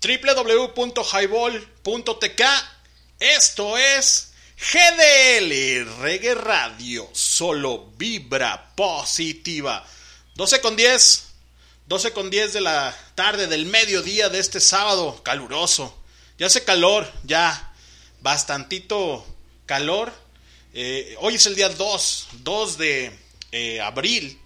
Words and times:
www.highball.tk. 0.00 2.42
Esto 3.18 3.76
es 3.76 4.32
GDL 4.56 5.84
Reggae 6.00 6.34
Radio, 6.34 7.10
solo 7.12 7.90
vibra 7.96 8.74
positiva. 8.74 9.86
12 10.36 10.60
con 10.62 10.76
10, 10.76 11.24
12 11.86 12.12
con 12.12 12.30
10 12.30 12.54
de 12.54 12.62
la 12.62 12.96
tarde 13.14 13.46
del 13.46 13.66
mediodía 13.66 14.30
de 14.30 14.38
este 14.38 14.60
sábado 14.60 15.22
caluroso. 15.22 15.94
Ya 16.38 16.46
hace 16.46 16.64
calor, 16.64 17.12
ya 17.24 17.74
bastantito 18.20 19.26
calor. 19.66 20.14
Eh, 20.72 21.14
hoy 21.18 21.34
es 21.34 21.44
el 21.44 21.56
día 21.56 21.68
2, 21.68 22.28
2 22.42 22.78
de 22.78 23.12
eh, 23.52 23.80
abril 23.80 24.40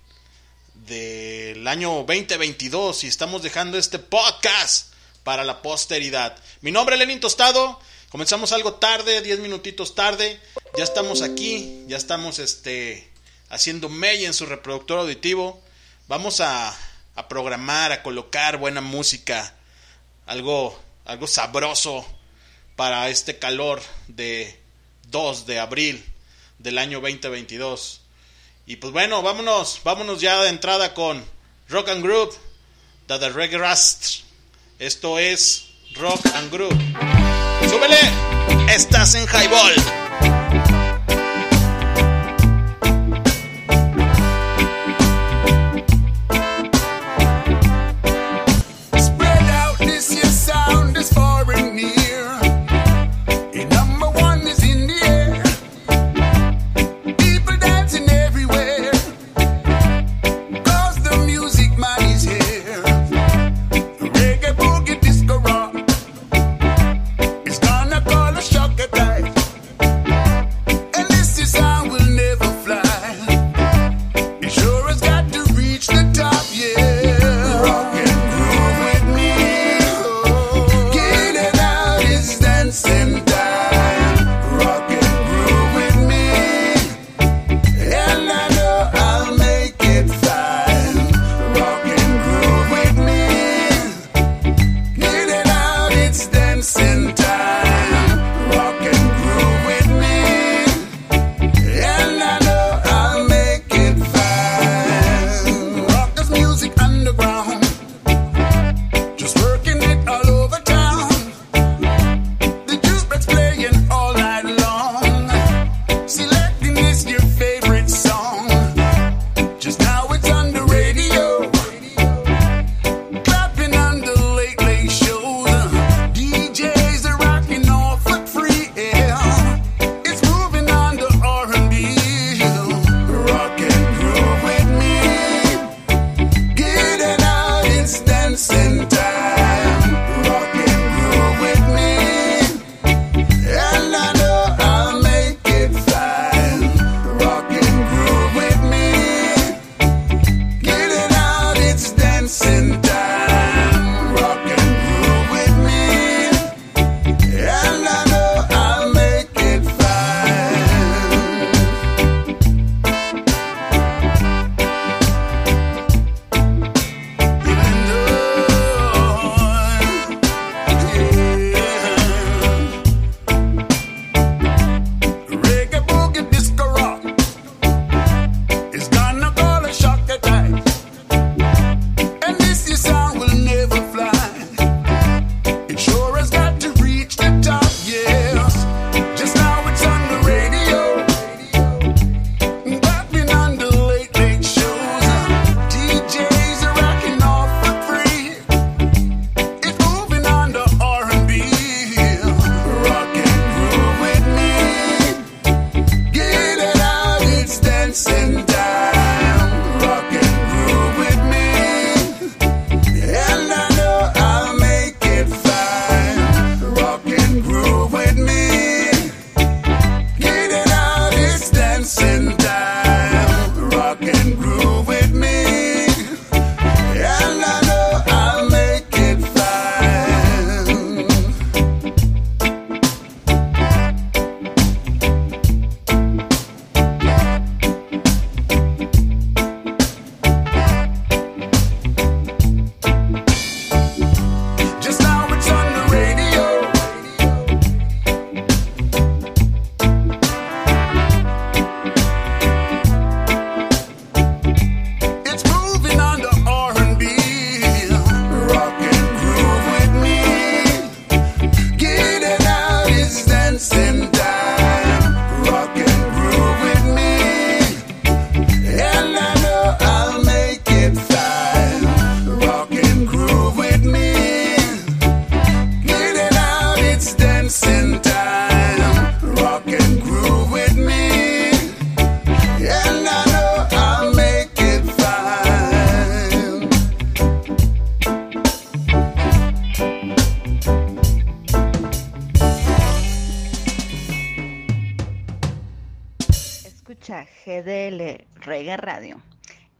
del 0.75 1.67
año 1.69 2.05
2022 2.07 3.05
y 3.05 3.07
estamos 3.07 3.43
dejando 3.43 3.79
este 3.79 4.01
podcast 4.01 4.94
para 5.25 5.43
la 5.43 5.63
posteridad. 5.63 6.37
Mi 6.61 6.71
nombre 6.71 6.95
es 6.95 7.01
Lenin 7.01 7.21
Tostado. 7.21 7.81
Comenzamos 8.11 8.53
algo 8.53 8.75
tarde, 8.75 9.23
10 9.23 9.41
minutitos 9.41 9.95
tarde. 9.95 10.41
Ya 10.77 10.85
estamos 10.85 11.23
aquí, 11.23 11.83
ya 11.89 11.97
estamos 11.97 12.39
este 12.39 13.11
haciendo 13.49 13.89
mella 13.89 14.27
en 14.27 14.35
su 14.35 14.47
reproductor 14.47 15.01
auditivo. 15.01 15.61
Vamos 16.07 16.41
a, 16.41 16.77
a 17.17 17.29
programar, 17.29 17.91
a 17.91 18.03
colocar 18.03 18.59
buena 18.59 18.81
música, 18.81 19.57
algo 20.27 20.79
algo 21.05 21.27
sabroso 21.27 22.05
para 22.77 23.09
este 23.09 23.39
calor 23.39 23.83
de 24.09 24.59
2 25.09 25.47
de 25.47 25.61
abril 25.61 26.05
del 26.59 26.79
año 26.79 27.01
2022. 27.01 28.01
Y 28.67 28.77
pues 28.77 28.93
bueno, 28.93 29.23
vámonos, 29.23 29.81
vámonos 29.85 30.21
ya 30.21 30.41
de 30.43 30.49
entrada 30.49 30.95
con 30.95 31.25
Rock 31.69 31.91
and 31.91 32.03
Group 32.03 32.35
The 33.07 33.29
Reggae 33.31 33.59
Rust. 33.59 34.24
Esto 34.81 35.21
es 35.21 35.67
Rock 35.95 36.21
and 36.35 36.51
Group. 36.51 36.77
¡Súbele! 37.69 37.97
Estás 38.75 39.15
en 39.15 39.25
Highball. 39.29 40.04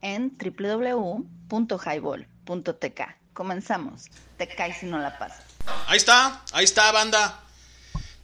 En 0.01 0.37
www.highball.tk. 0.37 3.01
Comenzamos. 3.33 4.05
Te 4.37 4.47
caes 4.47 4.77
si 4.79 4.85
no 4.85 4.99
la 4.99 5.17
pasas. 5.17 5.43
Ahí 5.87 5.97
está, 5.97 6.43
ahí 6.53 6.63
está, 6.63 6.91
banda. 6.91 7.41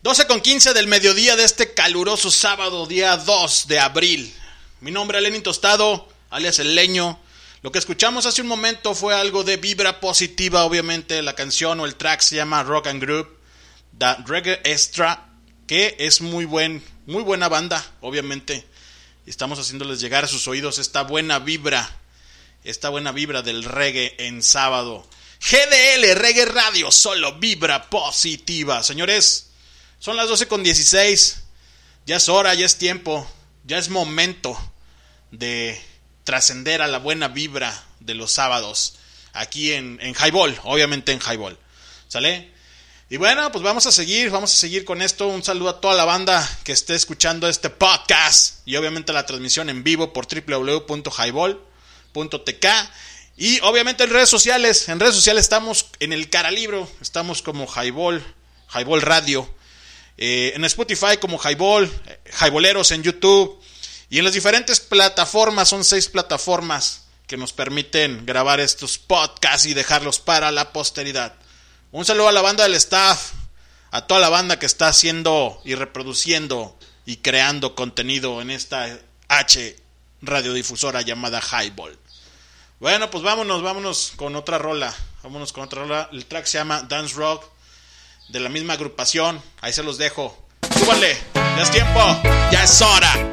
12 0.03 0.25
con 0.25 0.41
15 0.41 0.73
del 0.73 0.87
mediodía 0.87 1.35
de 1.35 1.43
este 1.43 1.73
caluroso 1.73 2.31
sábado, 2.31 2.87
día 2.87 3.17
2 3.17 3.67
de 3.67 3.79
abril. 3.79 4.33
Mi 4.79 4.89
nombre 4.89 5.19
es 5.19 5.23
Lenin 5.23 5.43
Tostado, 5.43 6.09
alias 6.31 6.57
El 6.59 6.73
Leño. 6.73 7.19
Lo 7.61 7.71
que 7.71 7.77
escuchamos 7.77 8.25
hace 8.25 8.41
un 8.41 8.47
momento 8.47 8.95
fue 8.95 9.13
algo 9.13 9.43
de 9.43 9.57
vibra 9.57 9.99
positiva, 9.99 10.65
obviamente. 10.65 11.21
La 11.21 11.35
canción 11.35 11.79
o 11.79 11.85
el 11.85 11.95
track 11.95 12.21
se 12.21 12.35
llama 12.35 12.63
Rock 12.63 12.87
and 12.87 12.99
Group, 12.99 13.37
The 13.99 14.15
Reggae 14.25 14.61
Extra, 14.63 15.29
que 15.67 15.95
es 15.99 16.21
muy 16.21 16.45
buen, 16.45 16.83
muy 17.05 17.21
buena 17.21 17.47
banda, 17.47 17.85
obviamente. 18.01 18.65
Estamos 19.25 19.59
haciéndoles 19.59 20.01
llegar 20.01 20.23
a 20.23 20.27
sus 20.27 20.47
oídos 20.47 20.79
esta 20.79 21.03
buena 21.03 21.37
vibra, 21.37 21.99
esta 22.63 22.89
buena 22.89 23.11
vibra 23.11 23.43
del 23.43 23.63
reggae 23.63 24.15
en 24.17 24.41
sábado. 24.41 25.07
GDL 25.39 26.15
Reggae 26.15 26.45
Radio, 26.45 26.91
solo 26.91 27.37
vibra 27.37 27.89
positiva. 27.89 28.81
Señores, 28.81 29.51
son 29.99 30.17
las 30.17 30.27
12 30.27 30.47
con 30.47 30.63
16. 30.63 31.43
Ya 32.07 32.15
es 32.17 32.29
hora, 32.29 32.53
ya 32.55 32.65
es 32.65 32.77
tiempo, 32.77 33.27
ya 33.63 33.77
es 33.77 33.89
momento 33.89 34.57
de 35.29 35.79
trascender 36.23 36.81
a 36.81 36.87
la 36.87 36.97
buena 36.97 37.27
vibra 37.27 37.85
de 37.99 38.15
los 38.15 38.31
sábados 38.31 38.95
aquí 39.33 39.73
en, 39.73 39.99
en 40.01 40.15
Highball, 40.15 40.59
obviamente 40.63 41.11
en 41.11 41.19
Highball. 41.19 41.59
¿Sale? 42.07 42.51
Y 43.11 43.17
bueno, 43.17 43.51
pues 43.51 43.61
vamos 43.61 43.85
a 43.87 43.91
seguir, 43.91 44.29
vamos 44.29 44.53
a 44.53 44.55
seguir 44.55 44.85
con 44.85 45.01
esto. 45.01 45.27
Un 45.27 45.43
saludo 45.43 45.67
a 45.67 45.81
toda 45.81 45.95
la 45.95 46.05
banda 46.05 46.49
que 46.63 46.71
esté 46.71 46.95
escuchando 46.95 47.49
este 47.49 47.69
podcast 47.69 48.65
y 48.65 48.77
obviamente 48.77 49.11
la 49.11 49.25
transmisión 49.25 49.69
en 49.69 49.83
vivo 49.83 50.13
por 50.13 50.27
www.highball.tk 50.33 52.65
y 53.35 53.59
obviamente 53.63 54.05
en 54.05 54.11
redes 54.11 54.29
sociales. 54.29 54.87
En 54.87 54.97
redes 54.97 55.15
sociales 55.15 55.43
estamos 55.43 55.87
en 55.99 56.13
el 56.13 56.29
Caralibro, 56.29 56.89
estamos 57.01 57.41
como 57.41 57.67
Highball, 57.67 58.23
Highball 58.73 59.01
Radio. 59.01 59.53
Eh, 60.17 60.53
en 60.55 60.63
Spotify 60.63 61.17
como 61.19 61.37
Highball, 61.37 61.91
eh, 62.07 62.17
Highballeros 62.39 62.91
en 62.91 63.03
YouTube 63.03 63.61
y 64.09 64.19
en 64.19 64.23
las 64.23 64.35
diferentes 64.35 64.79
plataformas, 64.79 65.67
son 65.67 65.83
seis 65.83 66.07
plataformas 66.07 67.07
que 67.27 67.35
nos 67.35 67.51
permiten 67.51 68.25
grabar 68.25 68.61
estos 68.61 68.97
podcasts 68.97 69.65
y 69.65 69.73
dejarlos 69.73 70.19
para 70.19 70.49
la 70.49 70.71
posteridad. 70.71 71.40
Un 71.93 72.05
saludo 72.05 72.29
a 72.29 72.31
la 72.31 72.41
banda 72.41 72.63
del 72.63 72.75
staff, 72.75 73.33
a 73.91 74.07
toda 74.07 74.21
la 74.21 74.29
banda 74.29 74.57
que 74.57 74.65
está 74.65 74.87
haciendo 74.87 75.61
y 75.65 75.75
reproduciendo 75.75 76.77
y 77.05 77.17
creando 77.17 77.75
contenido 77.75 78.41
en 78.41 78.49
esta 78.49 78.97
H 79.27 79.75
radiodifusora 80.21 81.01
llamada 81.01 81.41
Highball. 81.41 81.99
Bueno, 82.79 83.11
pues 83.11 83.25
vámonos, 83.25 83.61
vámonos 83.61 84.13
con 84.15 84.37
otra 84.37 84.57
rola. 84.57 84.95
Vámonos 85.21 85.51
con 85.51 85.65
otra 85.65 85.81
rola. 85.81 86.09
El 86.13 86.25
track 86.25 86.45
se 86.45 86.59
llama 86.59 86.81
Dance 86.83 87.13
Rock 87.15 87.43
de 88.29 88.39
la 88.39 88.47
misma 88.47 88.73
agrupación. 88.73 89.41
Ahí 89.59 89.73
se 89.73 89.83
los 89.83 89.97
dejo. 89.97 90.47
Súbanle, 90.79 91.17
ya 91.35 91.61
es 91.61 91.71
tiempo, 91.71 91.99
ya 92.51 92.63
es 92.63 92.81
hora. 92.81 93.30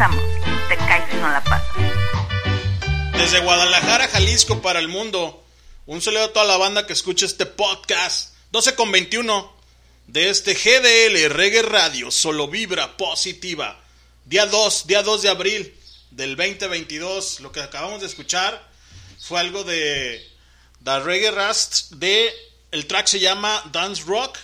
Comenzamos. 0.00 0.68
Te 0.70 0.76
caes 0.76 1.10
si 1.10 1.16
no 1.18 1.30
la 1.30 1.44
pasas. 1.44 1.76
Desde 3.18 3.40
Guadalajara, 3.40 4.08
Jalisco 4.08 4.62
para 4.62 4.78
el 4.78 4.88
mundo. 4.88 5.44
Un 5.84 6.00
saludo 6.00 6.24
a 6.24 6.32
toda 6.32 6.46
la 6.46 6.56
banda 6.56 6.86
que 6.86 6.94
escucha 6.94 7.26
este 7.26 7.44
podcast. 7.44 8.32
12 8.50 8.76
con 8.76 8.90
21 8.92 9.52
de 10.06 10.30
este 10.30 10.54
GDL 10.54 11.34
Reggae 11.34 11.60
Radio. 11.60 12.10
Solo 12.10 12.48
vibra 12.48 12.96
positiva. 12.96 13.78
Día 14.24 14.46
2, 14.46 14.86
día 14.86 15.02
2 15.02 15.20
de 15.20 15.28
abril 15.28 15.74
del 16.12 16.34
2022. 16.34 17.40
Lo 17.40 17.52
que 17.52 17.60
acabamos 17.60 18.00
de 18.00 18.06
escuchar 18.06 18.66
fue 19.20 19.38
algo 19.38 19.64
de 19.64 20.26
The 20.82 21.00
Reggae 21.00 21.30
Rust 21.30 21.90
de 21.90 22.32
el 22.70 22.86
track 22.86 23.06
se 23.06 23.20
llama 23.20 23.62
Dance 23.70 24.04
Rock. 24.06 24.38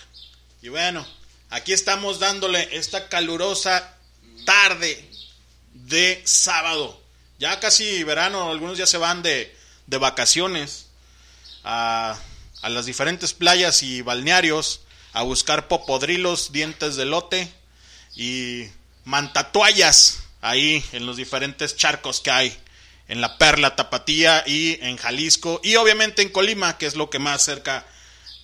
Y 0.61 0.69
bueno, 0.69 1.07
aquí 1.49 1.73
estamos 1.73 2.19
dándole 2.19 2.77
esta 2.77 3.09
calurosa 3.09 3.97
tarde 4.45 5.16
de 5.87 6.21
sábado. 6.25 7.01
Ya 7.39 7.59
casi 7.59 8.03
verano, 8.03 8.49
algunos 8.49 8.77
ya 8.77 8.87
se 8.87 8.97
van 8.97 9.23
de, 9.23 9.55
de 9.85 9.97
vacaciones 9.97 10.87
a, 11.63 12.17
a 12.61 12.69
las 12.69 12.85
diferentes 12.85 13.33
playas 13.33 13.83
y 13.83 14.01
balnearios 14.01 14.81
a 15.13 15.23
buscar 15.23 15.67
popodrilos, 15.67 16.51
dientes 16.51 16.95
de 16.95 17.05
lote 17.05 17.51
y 18.15 18.65
mantatuallas 19.05 20.19
ahí 20.41 20.83
en 20.91 21.05
los 21.05 21.17
diferentes 21.17 21.75
charcos 21.75 22.21
que 22.21 22.31
hay 22.31 22.57
en 23.07 23.21
la 23.21 23.37
Perla 23.37 23.75
Tapatía 23.75 24.43
y 24.45 24.79
en 24.81 24.97
Jalisco 24.97 25.61
y 25.63 25.75
obviamente 25.75 26.21
en 26.21 26.29
Colima, 26.29 26.77
que 26.77 26.85
es 26.87 26.95
lo 26.95 27.09
que 27.09 27.19
más 27.19 27.43
cerca 27.43 27.85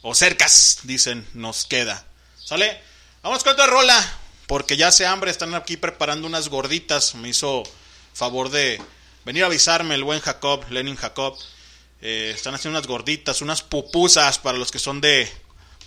o 0.02 0.16
cercas, 0.16 0.80
dicen, 0.84 1.28
nos 1.34 1.66
queda. 1.66 2.06
¿Sale? 2.44 2.82
Vamos 3.22 3.44
con 3.44 3.54
otra 3.54 3.68
rola, 3.68 4.20
porque 4.48 4.78
ya 4.78 4.90
hace 4.90 5.06
hambre, 5.06 5.32
están 5.32 5.54
aquí 5.56 5.78
preparando 5.78 6.28
unas 6.28 6.50
gorditas. 6.50 7.16
Me 7.16 7.30
hizo 7.30 7.64
favor 8.14 8.50
de 8.50 8.82
venir 9.26 9.44
a 9.44 9.48
avisarme 9.48 9.96
el 9.96 10.04
buen 10.04 10.20
Jacob, 10.20 10.66
Lenin 10.70 10.96
Jacob. 10.96 11.38
Eh, 12.02 12.32
están 12.36 12.54
haciendo 12.54 12.78
unas 12.78 12.88
gorditas, 12.88 13.42
unas 13.42 13.62
pupusas 13.62 14.40
para 14.40 14.58
los 14.58 14.72
que 14.72 14.80
son 14.80 15.00
de, 15.00 15.32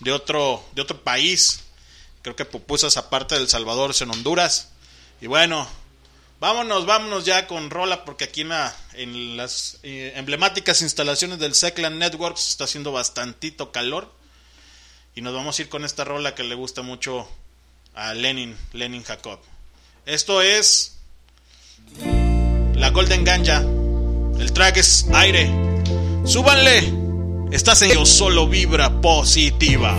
de, 0.01 0.13
otro, 0.13 0.65
de 0.73 0.83
otro 0.83 1.03
país. 1.03 1.61
Creo 2.23 2.35
que 2.35 2.45
pupusas 2.45 2.97
aparte 2.97 3.35
del 3.35 3.49
Salvador 3.49 3.91
es 3.91 4.01
en 4.01 4.11
Honduras. 4.11 4.71
Y 5.21 5.27
bueno, 5.27 5.69
vámonos, 6.41 6.87
vámonos 6.87 7.25
ya 7.25 7.47
con 7.47 7.71
rola, 7.71 8.05
porque 8.05 8.25
aquí 8.25 8.41
en, 8.41 8.53
en 8.95 9.37
las 9.37 9.79
eh, 9.83 10.15
emblemáticas 10.17 10.81
instalaciones 10.81 11.39
del 11.39 11.55
Seclan 11.55 11.99
Networks 11.99 12.49
está 12.49 12.65
haciendo 12.65 12.93
bastantito 12.93 13.71
calor. 13.71 14.11
Y 15.15 15.21
nos 15.21 15.35
vamos 15.35 15.59
a 15.59 15.63
ir 15.63 15.69
con 15.69 15.85
esta 15.85 16.05
rola 16.05 16.35
que 16.35 16.43
le 16.43 16.55
gusta 16.55 16.83
mucho 16.83 17.29
a 17.97 18.13
Lenin, 18.15 18.55
Lenin 18.75 19.03
Jacob. 19.03 19.41
Esto 20.05 20.43
es 20.43 20.99
la 22.75 22.91
Golden 22.91 23.25
Ganja. 23.25 23.63
El 24.39 24.53
track 24.53 24.77
es 24.77 25.07
aire. 25.13 25.51
Súbanle. 26.25 26.93
Estás 27.51 27.83
en 27.83 27.93
Yo 27.93 28.05
Solo 28.05 28.49
Vibra 28.49 29.01
Positiva. 29.01 29.99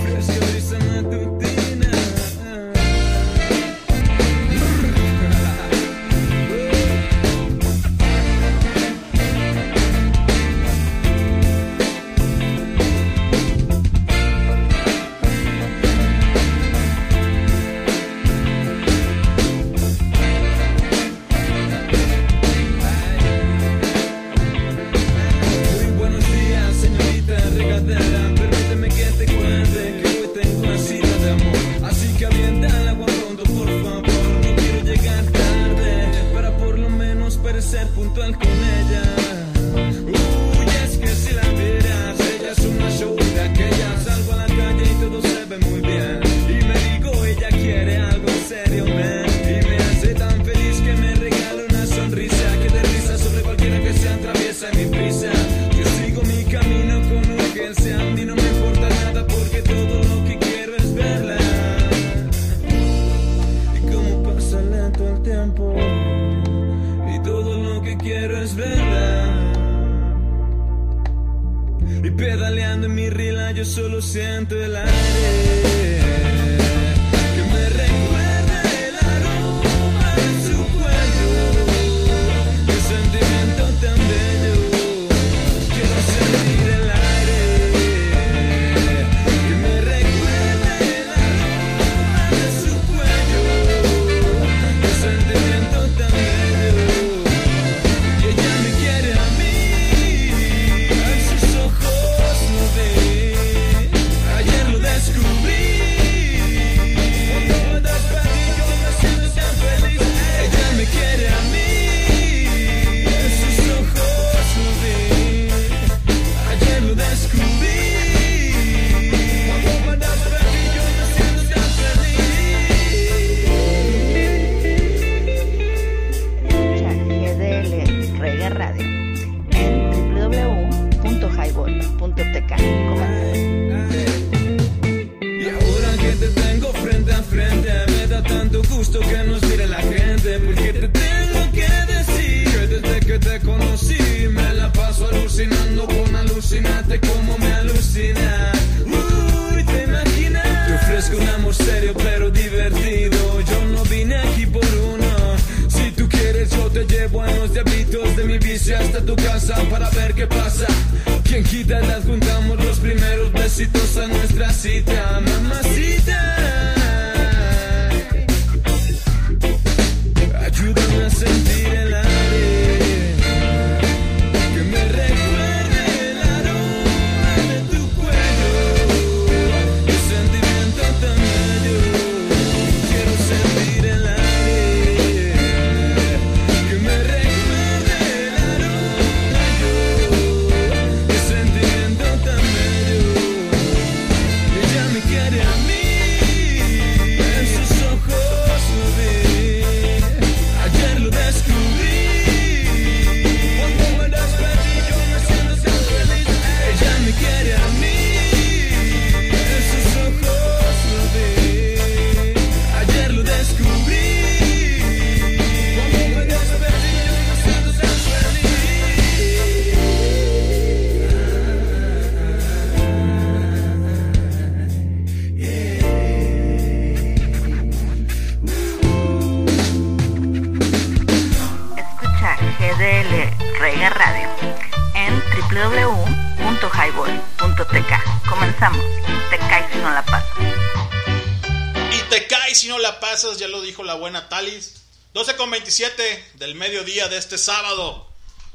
27 245.68 246.24
del 246.36 246.56
mediodía 246.56 247.10
de 247.10 247.18
este 247.18 247.38
sábado. 247.38 248.08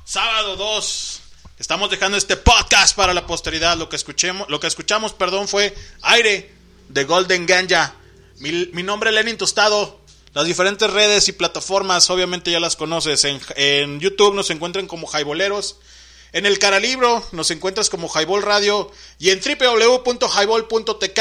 Sábado 0.02 0.56
2. 0.56 1.20
Estamos 1.58 1.90
dejando 1.90 2.16
este 2.16 2.38
podcast 2.38 2.96
para 2.96 3.12
la 3.12 3.26
posteridad. 3.26 3.76
Lo 3.76 3.90
que 3.90 3.96
escuchemos, 3.96 4.48
lo 4.48 4.58
que 4.60 4.66
escuchamos, 4.66 5.12
perdón, 5.12 5.46
fue 5.46 5.74
Aire 6.00 6.50
de 6.88 7.04
Golden 7.04 7.44
Ganja. 7.44 7.94
Mi, 8.38 8.70
mi 8.72 8.82
nombre 8.82 9.10
es 9.10 9.14
Lenin 9.16 9.36
Tostado. 9.36 10.00
Las 10.32 10.46
diferentes 10.46 10.90
redes 10.90 11.28
y 11.28 11.32
plataformas, 11.32 12.08
obviamente 12.08 12.50
ya 12.50 12.60
las 12.60 12.76
conoces. 12.76 13.26
En, 13.26 13.38
en 13.56 14.00
YouTube 14.00 14.34
nos 14.34 14.48
encuentran 14.48 14.86
como 14.86 15.06
Jaiboleros. 15.06 15.76
En 16.32 16.46
el 16.46 16.58
Caralibro 16.58 17.22
nos 17.32 17.50
encuentras 17.50 17.90
como 17.90 18.08
Highball 18.08 18.40
Radio. 18.40 18.90
Y 19.18 19.28
en 19.28 19.38
www.highball.tk 19.38 21.20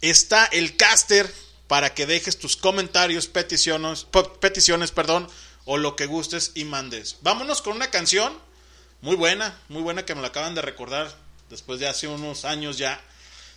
está 0.00 0.46
el 0.46 0.76
caster 0.76 1.28
para 1.66 1.94
que 1.94 2.06
dejes 2.06 2.38
tus 2.38 2.56
comentarios, 2.56 3.26
peticiones, 3.26 4.06
peticiones, 4.40 4.90
perdón, 4.90 5.28
o 5.64 5.78
lo 5.78 5.96
que 5.96 6.06
gustes 6.06 6.52
y 6.54 6.64
mandes. 6.64 7.16
Vámonos 7.22 7.62
con 7.62 7.76
una 7.76 7.90
canción 7.90 8.32
muy 9.00 9.16
buena, 9.16 9.58
muy 9.68 9.82
buena 9.82 10.04
que 10.04 10.14
me 10.14 10.22
la 10.22 10.28
acaban 10.28 10.54
de 10.54 10.62
recordar 10.62 11.14
después 11.50 11.80
de 11.80 11.88
hace 11.88 12.08
unos 12.08 12.44
años 12.44 12.78
ya, 12.78 13.00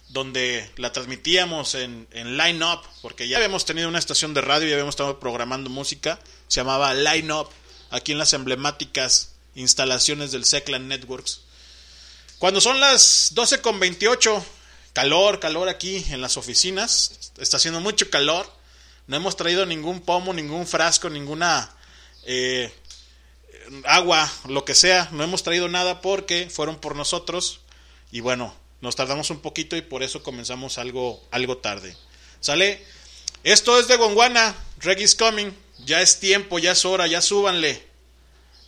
donde 0.10 0.70
la 0.78 0.94
transmitíamos 0.94 1.76
en, 1.76 2.08
en 2.12 2.38
Line 2.38 2.64
Up, 2.64 2.82
porque 3.02 3.28
ya 3.28 3.38
habíamos 3.38 3.66
tenido 3.66 3.90
una 3.90 4.00
estación 4.00 4.34
de 4.34 4.42
radio 4.42 4.68
y 4.68 4.72
habíamos 4.72 4.94
estado 4.94 5.20
programando 5.20 5.70
música, 5.70 6.20
se 6.48 6.62
llamaba 6.62 6.94
Line 6.94 7.32
Up, 7.34 7.50
aquí 7.90 8.14
en 8.14 8.18
las 8.18 8.34
emblemáticas 8.34 9.34
instalaciones 9.56 10.32
del 10.32 10.46
Seclan 10.46 10.88
Networks. 10.88 11.42
Cuando 12.40 12.62
son 12.62 12.80
las 12.80 13.32
12 13.34 13.62
con 13.62 13.80
28, 13.80 14.46
calor, 14.94 15.40
calor 15.40 15.70
aquí 15.70 16.06
en 16.10 16.22
las 16.22 16.38
oficinas, 16.38 17.27
está 17.38 17.58
haciendo 17.58 17.80
mucho 17.82 18.10
calor, 18.10 18.52
no 19.08 19.16
hemos 19.16 19.38
traído 19.38 19.66
ningún 19.66 20.02
pomo, 20.02 20.34
ningún 20.34 20.68
frasco, 20.68 21.10
ninguna 21.10 21.72
eh, 22.24 22.72
agua, 23.86 24.32
lo 24.48 24.66
que 24.66 24.76
sea, 24.76 25.10
no 25.12 25.24
hemos 25.24 25.44
traído 25.44 25.70
nada 25.70 26.02
porque 26.02 26.50
fueron 26.50 26.80
por 26.80 26.96
nosotros 26.96 27.62
y 28.12 28.20
bueno, 28.20 28.54
nos 28.82 28.96
tardamos 28.96 29.30
un 29.30 29.40
poquito 29.40 29.76
y 29.76 29.82
por 29.82 30.04
eso 30.04 30.24
comenzamos 30.24 30.78
algo, 30.78 31.24
algo 31.32 31.58
tarde. 31.58 31.96
¿Sale? 32.40 32.84
Esto 33.44 33.80
es 33.80 33.88
de 33.88 33.98
Gonguana, 33.98 34.56
Reggie's 34.80 35.16
Coming, 35.16 35.52
ya 35.86 36.02
es 36.02 36.20
tiempo, 36.20 36.60
ya 36.60 36.72
es 36.72 36.86
hora, 36.86 37.08
ya 37.08 37.22
súbanle, 37.22 37.82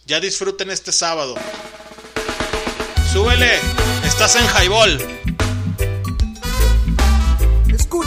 ya 0.06 0.20
disfruten 0.20 0.70
este 0.72 0.92
sábado. 0.92 1.36
Súbele, 3.12 3.60
estás 4.06 4.36
en 4.36 4.46
Highball. 4.46 5.19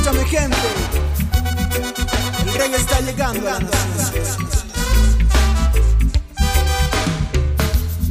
Escúchame 0.02 0.28
gente, 0.28 0.56
el 2.44 2.54
rey 2.54 2.74
está 2.74 3.00
llegando 3.02 3.48
a. 3.48 3.58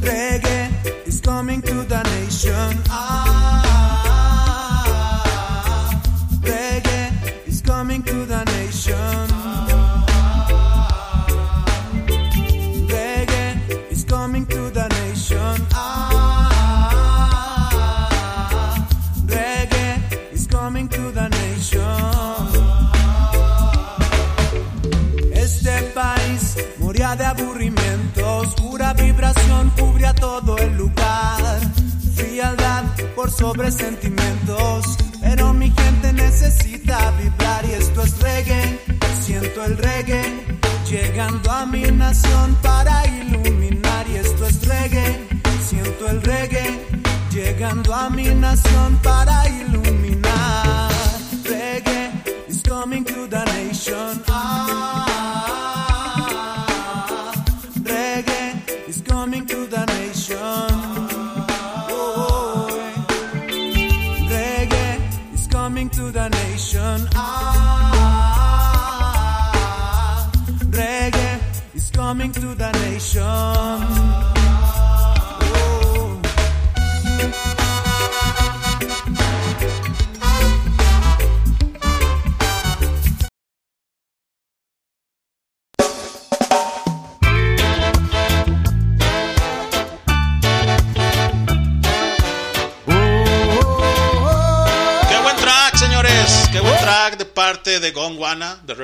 Reggae 0.02 0.70
is 1.06 1.20
coming 1.20 1.62
to 1.62 1.84
the 1.84 2.02
nation. 2.04 2.82
Ah, 2.90 3.41
vibración 29.32 29.70
cubría 29.78 30.14
todo 30.14 30.58
el 30.58 30.78
lugar. 30.78 31.60
Frialdad 32.16 32.84
por 33.16 33.32
sobre 33.32 33.72
sentimientos, 33.72 34.98
pero 35.22 35.54
mi 35.54 35.72
gente 35.72 36.14
necesita 36.14 37.12
vibrar 37.12 37.66
y 37.66 37.72
esto 37.72 38.02
es 38.02 38.20
reggae. 38.20 38.80
Siento 39.22 39.64
el 39.64 39.78
reggae 39.78 40.24
llegando 40.90 41.52
a 41.52 41.66
mi 41.66 41.84
nación 41.84 42.58
para 42.62 43.08
iluminar 43.08 44.08
y 44.10 44.16
esto 44.18 44.46
es 44.46 44.68
reggae. 44.68 45.28
Siento 45.66 46.10
el 46.10 46.22
reggae 46.22 46.86
llegando 47.32 47.94
a 47.94 48.10
mi 48.10 48.28
nación 48.36 49.00
para 49.04 49.48
iluminar. 49.48 50.92
Reggae 51.44 52.12
is 52.50 52.62
coming 52.64 53.06
to 53.06 53.28
the 53.28 53.44
nation. 53.46 54.22
Ah, 54.28 55.11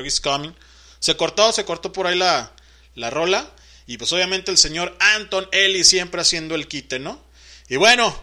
Reggie's 0.07 0.21
Coming. 0.21 0.55
Se 0.99 1.15
cortó, 1.15 1.51
se 1.51 1.65
cortó 1.65 1.91
por 1.91 2.07
ahí 2.07 2.17
la, 2.17 2.51
la 2.95 3.09
rola. 3.09 3.51
Y 3.85 3.97
pues 3.97 4.11
obviamente 4.13 4.51
el 4.51 4.57
señor 4.57 4.95
Anton 4.99 5.47
Eli 5.51 5.83
siempre 5.83 6.21
haciendo 6.21 6.55
el 6.55 6.67
quite, 6.67 6.99
¿no? 6.99 7.21
Y 7.69 7.77
bueno, 7.77 8.15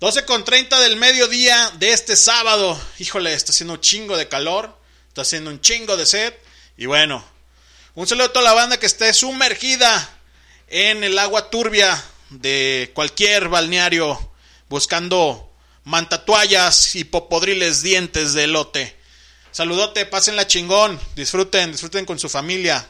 12 0.00 0.24
con 0.24 0.44
30 0.44 0.78
del 0.80 0.96
mediodía 0.96 1.72
de 1.78 1.92
este 1.92 2.16
sábado. 2.16 2.80
Híjole, 2.98 3.32
está 3.32 3.52
haciendo 3.52 3.74
un 3.74 3.80
chingo 3.80 4.16
de 4.16 4.28
calor. 4.28 4.78
Está 5.08 5.22
haciendo 5.22 5.50
un 5.50 5.60
chingo 5.60 5.96
de 5.96 6.06
sed. 6.06 6.34
Y 6.76 6.86
bueno, 6.86 7.24
un 7.94 8.06
saludo 8.06 8.26
a 8.26 8.32
toda 8.32 8.44
la 8.44 8.52
banda 8.52 8.78
que 8.78 8.86
esté 8.86 9.12
sumergida 9.14 10.10
en 10.68 11.04
el 11.04 11.18
agua 11.18 11.50
turbia 11.50 12.02
de 12.30 12.90
cualquier 12.94 13.48
balneario 13.48 14.32
buscando 14.68 15.52
mantatuallas 15.84 16.96
y 16.96 17.04
popodriles 17.04 17.82
dientes 17.82 18.32
de 18.32 18.44
elote. 18.44 18.93
Saludote, 19.54 20.04
pásenla 20.04 20.48
chingón, 20.48 20.98
disfruten, 21.14 21.70
disfruten 21.70 22.04
con 22.04 22.18
su 22.18 22.28
familia. 22.28 22.84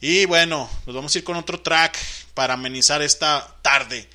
Y 0.00 0.24
bueno, 0.24 0.68
nos 0.84 0.96
vamos 0.96 1.14
a 1.14 1.18
ir 1.18 1.22
con 1.22 1.36
otro 1.36 1.60
track 1.60 1.96
para 2.34 2.54
amenizar 2.54 3.02
esta 3.02 3.54
tarde. 3.62 4.10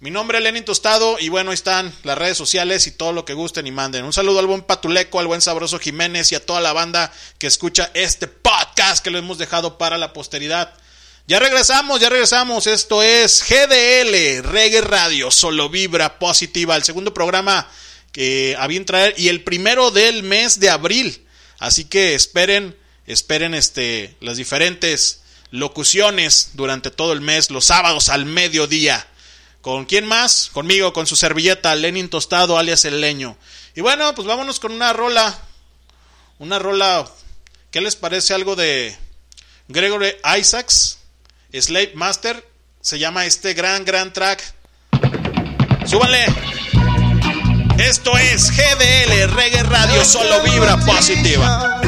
Mi 0.00 0.10
nombre 0.10 0.36
es 0.36 0.44
Lenin 0.44 0.66
Tostado 0.66 1.18
y 1.18 1.30
bueno, 1.30 1.50
ahí 1.50 1.54
están 1.54 1.90
las 2.02 2.18
redes 2.18 2.36
sociales 2.36 2.86
y 2.86 2.90
todo 2.90 3.14
lo 3.14 3.24
que 3.24 3.32
gusten 3.32 3.66
y 3.66 3.70
manden. 3.70 4.04
Un 4.04 4.12
saludo 4.12 4.40
al 4.40 4.46
buen 4.46 4.60
Patuleco, 4.60 5.20
al 5.20 5.26
buen 5.26 5.40
Sabroso 5.40 5.78
Jiménez 5.78 6.30
y 6.32 6.34
a 6.34 6.44
toda 6.44 6.60
la 6.60 6.74
banda 6.74 7.10
que 7.38 7.46
escucha 7.46 7.90
este 7.94 8.26
podcast 8.26 9.02
que 9.02 9.10
lo 9.10 9.16
hemos 9.16 9.38
dejado 9.38 9.78
para 9.78 9.96
la 9.96 10.12
posteridad. 10.12 10.74
Ya 11.28 11.38
regresamos, 11.38 11.98
ya 11.98 12.10
regresamos. 12.10 12.66
Esto 12.66 13.02
es 13.02 13.42
GDL, 13.48 14.42
Reggae 14.42 14.82
Radio, 14.82 15.30
solo 15.30 15.70
vibra 15.70 16.18
positiva. 16.18 16.76
El 16.76 16.84
segundo 16.84 17.14
programa 17.14 17.66
que 18.12 18.54
a 18.58 18.66
bien 18.66 18.84
traer 18.84 19.14
y 19.16 19.28
el 19.28 19.42
primero 19.42 19.90
del 19.90 20.22
mes 20.22 20.60
de 20.60 20.68
abril. 20.70 21.21
Así 21.62 21.84
que 21.84 22.16
esperen, 22.16 22.76
esperen 23.06 23.54
este, 23.54 24.16
las 24.18 24.36
diferentes 24.36 25.22
locuciones 25.52 26.50
durante 26.54 26.90
todo 26.90 27.12
el 27.12 27.20
mes, 27.20 27.52
los 27.52 27.66
sábados 27.66 28.08
al 28.08 28.24
mediodía. 28.24 29.06
¿Con 29.60 29.84
quién 29.84 30.04
más? 30.04 30.50
Conmigo, 30.52 30.92
con 30.92 31.06
su 31.06 31.14
servilleta, 31.14 31.76
Lenin 31.76 32.08
Tostado, 32.08 32.58
alias 32.58 32.84
El 32.84 33.00
Leño. 33.00 33.36
Y 33.76 33.80
bueno, 33.80 34.12
pues 34.12 34.26
vámonos 34.26 34.58
con 34.58 34.72
una 34.72 34.92
rola. 34.92 35.38
Una 36.40 36.58
rola. 36.58 37.08
¿Qué 37.70 37.80
les 37.80 37.94
parece 37.94 38.34
algo 38.34 38.56
de 38.56 38.96
Gregory 39.68 40.16
Isaacs? 40.36 40.98
Slave 41.52 41.92
Master. 41.94 42.44
Se 42.80 42.98
llama 42.98 43.24
este 43.24 43.54
gran, 43.54 43.84
gran 43.84 44.12
track. 44.12 44.42
¡Súbanle! 45.86 46.26
Esto 47.78 48.16
es 48.18 48.50
GDL, 48.50 49.30
Reggae 49.34 49.62
Radio, 49.62 50.04
solo 50.04 50.42
vibra 50.42 50.76
positiva. 50.78 51.80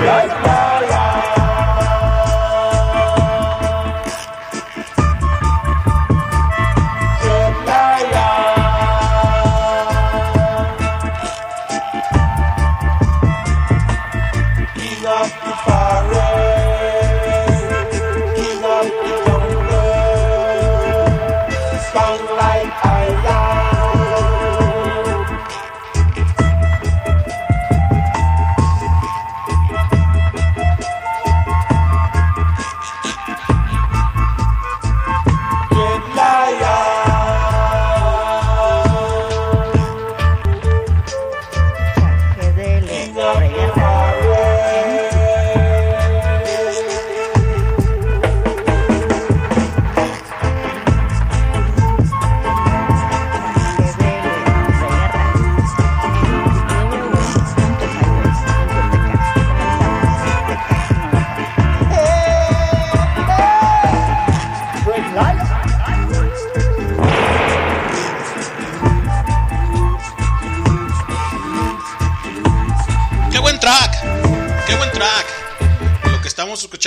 Yeah. 0.00 0.37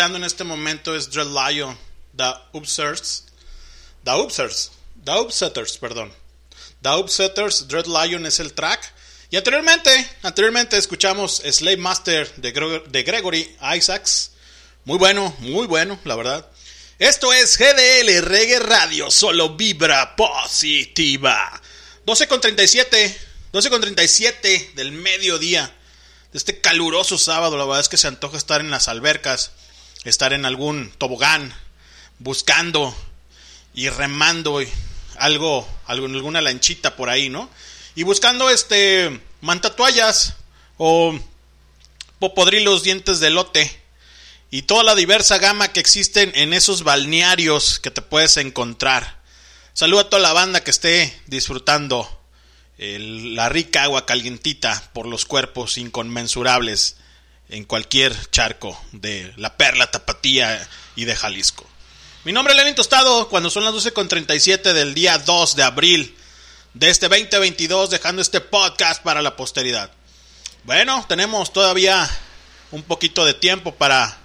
escuchando 0.02 0.18
en 0.18 0.24
este 0.24 0.44
momento 0.44 0.96
es 0.96 1.12
Dread 1.12 1.28
Lion, 1.28 1.78
The 2.18 2.34
Upsetters, 2.54 3.26
The 4.04 4.10
Upsetters, 4.16 4.72
The 5.06 5.12
Upsetters, 5.12 5.78
perdón. 5.78 6.12
The 6.82 6.90
Upsetters, 6.90 7.68
Dread 7.68 7.86
Lion 7.86 8.26
es 8.26 8.40
el 8.40 8.54
track. 8.54 8.82
Y 9.30 9.38
anteriormente, 9.38 9.92
anteriormente 10.24 10.76
escuchamos 10.80 11.44
Slave 11.48 11.78
Master 11.78 12.34
de, 12.38 12.82
de 12.88 13.04
Gregory 13.04 13.56
Isaacs. 13.78 14.32
Muy 14.86 14.98
bueno, 14.98 15.36
muy 15.38 15.68
bueno, 15.68 16.00
la 16.04 16.16
verdad. 16.16 16.50
Esto 16.98 17.32
es 17.32 17.56
GDL 17.60 18.24
Reggae 18.24 18.58
Radio, 18.58 19.12
solo 19.12 19.56
vibra 19.56 20.16
positiva. 20.16 21.62
12 22.08 22.28
con 22.28 22.42
37, 22.42 23.20
12 23.52 23.70
con 23.70 23.82
37 23.82 24.72
del 24.74 24.94
mediodía. 24.94 25.72
De 26.32 26.40
este 26.40 26.60
caluroso 26.60 27.20
sábado, 27.20 27.56
la 27.56 27.66
verdad 27.66 27.82
es 27.82 27.90
que 27.90 27.98
se 27.98 28.08
antoja 28.08 28.38
estar 28.38 28.62
en 28.62 28.72
las 28.72 28.88
albercas 28.88 29.52
estar 30.04 30.34
en 30.34 30.46
algún 30.46 30.92
tobogán 30.98 31.54
buscando 32.20 32.96
y 33.74 33.90
remando 33.90 34.62
algo, 35.18 35.68
alguna 35.86 36.42
lanchita 36.42 36.96
por 36.96 37.10
ahí, 37.10 37.30
¿no? 37.30 37.50
Y 37.96 38.04
buscando 38.04 38.50
este 38.50 39.22
mantatuallas 39.42 40.36
o 40.78 41.18
popodrilos 42.20 42.84
dientes 42.84 43.20
de 43.20 43.30
lote 43.30 43.82
y 44.50 44.64
toda 44.64 44.84
la 44.84 44.96
diversa 44.96 45.38
gama 45.38 45.70
que 45.70 45.80
existen 45.80 46.32
en 46.36 46.54
esos 46.54 46.84
balnearios 46.84 47.80
que 47.80 47.92
te 47.92 48.02
puedes 48.02 48.38
encontrar. 48.38 49.22
Saludo 49.74 50.02
a 50.02 50.10
toda 50.10 50.22
la 50.22 50.34
banda 50.34 50.64
que 50.64 50.72
esté 50.72 51.18
disfrutando 51.28 52.08
la 52.78 53.48
rica 53.50 53.84
agua 53.84 54.06
calientita 54.06 54.90
por 54.94 55.06
los 55.06 55.26
cuerpos 55.26 55.78
inconmensurables 55.78 56.98
en 57.52 57.66
cualquier 57.66 58.16
charco 58.32 58.82
de 58.94 59.34
la 59.36 59.58
Perla, 59.58 59.92
Tapatía 59.92 60.68
y 60.96 61.06
de 61.06 61.16
Jalisco. 61.16 61.68
Mi 62.24 62.32
nombre 62.32 62.54
es 62.54 62.58
Lenin 62.58 62.76
Tostado, 62.76 63.28
cuando 63.28 63.50
son 63.50 63.66
las 63.66 63.74
12.37 63.74 64.74
del 64.74 64.94
día 64.94 65.18
2 65.18 65.56
de 65.58 65.64
abril 65.64 66.16
de 66.74 66.90
este 66.90 67.10
2022, 67.10 67.90
dejando 67.90 68.22
este 68.22 68.40
podcast 68.40 69.04
para 69.04 69.22
la 69.22 69.36
posteridad. 69.36 69.92
Bueno, 70.64 71.06
tenemos 71.10 71.52
todavía 71.52 72.10
un 72.72 72.84
poquito 72.84 73.26
de 73.26 73.34
tiempo 73.34 73.76
para 73.76 74.18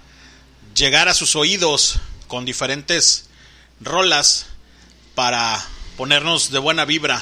llegar 0.73 1.09
a 1.09 1.13
sus 1.13 1.35
oídos 1.35 1.99
con 2.27 2.45
diferentes 2.45 3.25
rolas 3.81 4.45
para 5.15 5.61
ponernos 5.97 6.49
de 6.51 6.59
buena 6.59 6.85
vibra, 6.85 7.21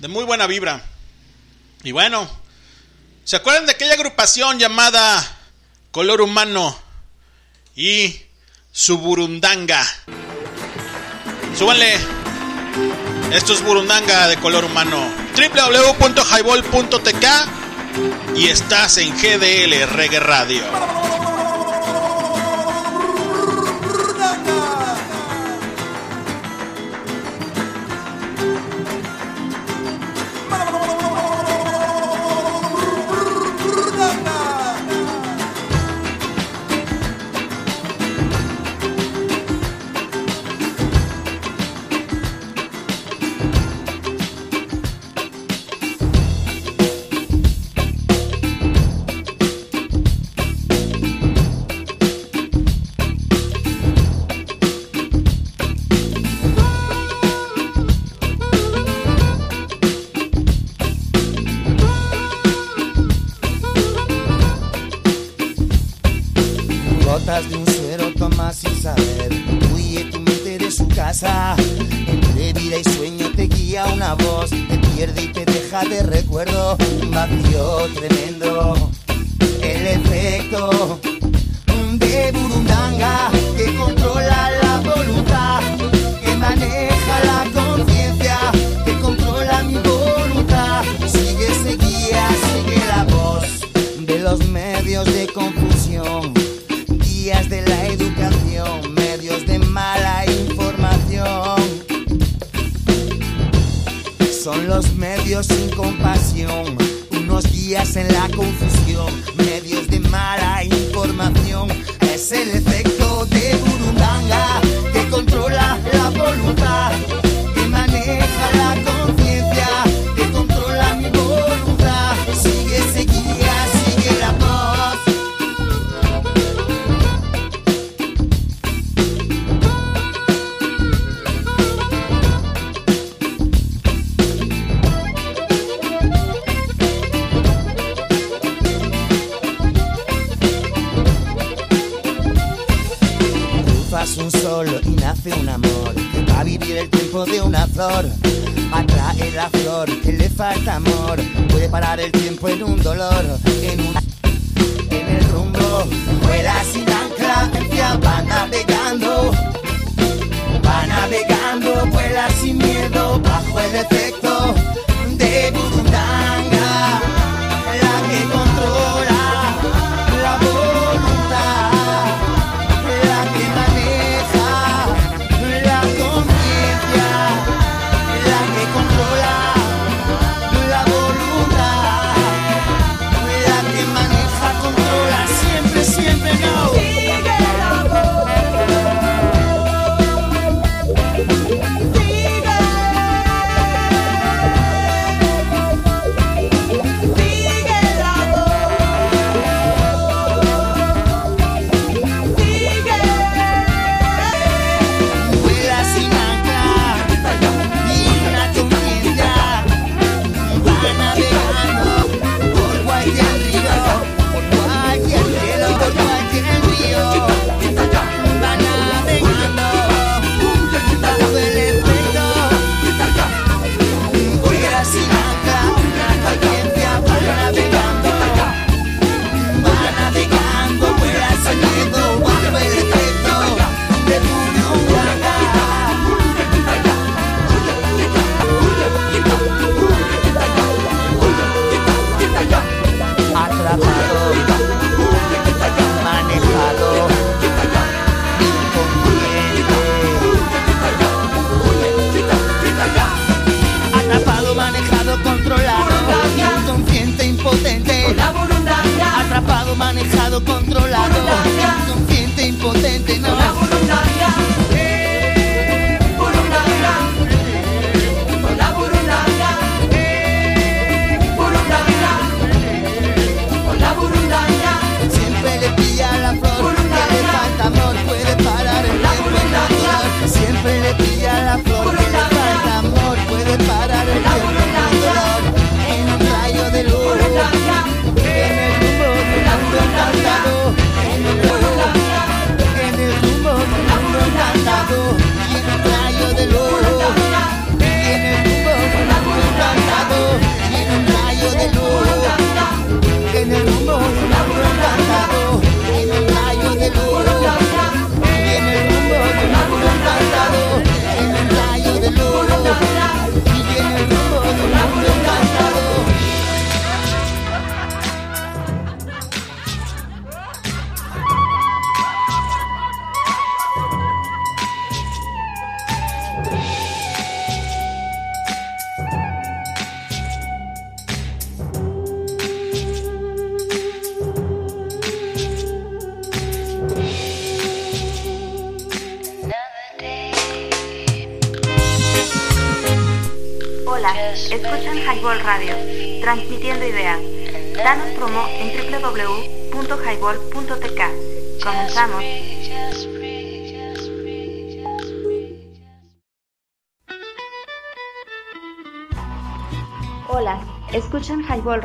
de 0.00 0.08
muy 0.08 0.24
buena 0.24 0.46
vibra. 0.46 0.84
Y 1.84 1.92
bueno, 1.92 2.28
¿se 3.26 3.36
acuerdan 3.36 3.66
de 3.66 3.72
aquella 3.72 3.92
agrupación 3.94 4.58
llamada 4.58 5.22
Color 5.90 6.22
Humano 6.22 6.78
y 7.74 8.22
su 8.70 8.98
Burundanga? 8.98 9.84
Súbanle. 11.58 11.98
Esto 13.32 13.52
es 13.54 13.62
Burundanga 13.64 14.28
de 14.28 14.36
color 14.36 14.64
humano. 14.64 15.12
www.highball.tk 15.34 17.26
y 18.36 18.46
estás 18.46 18.98
en 18.98 19.10
GDL 19.16 19.88
Reggae 19.88 20.20
Radio. 20.20 20.62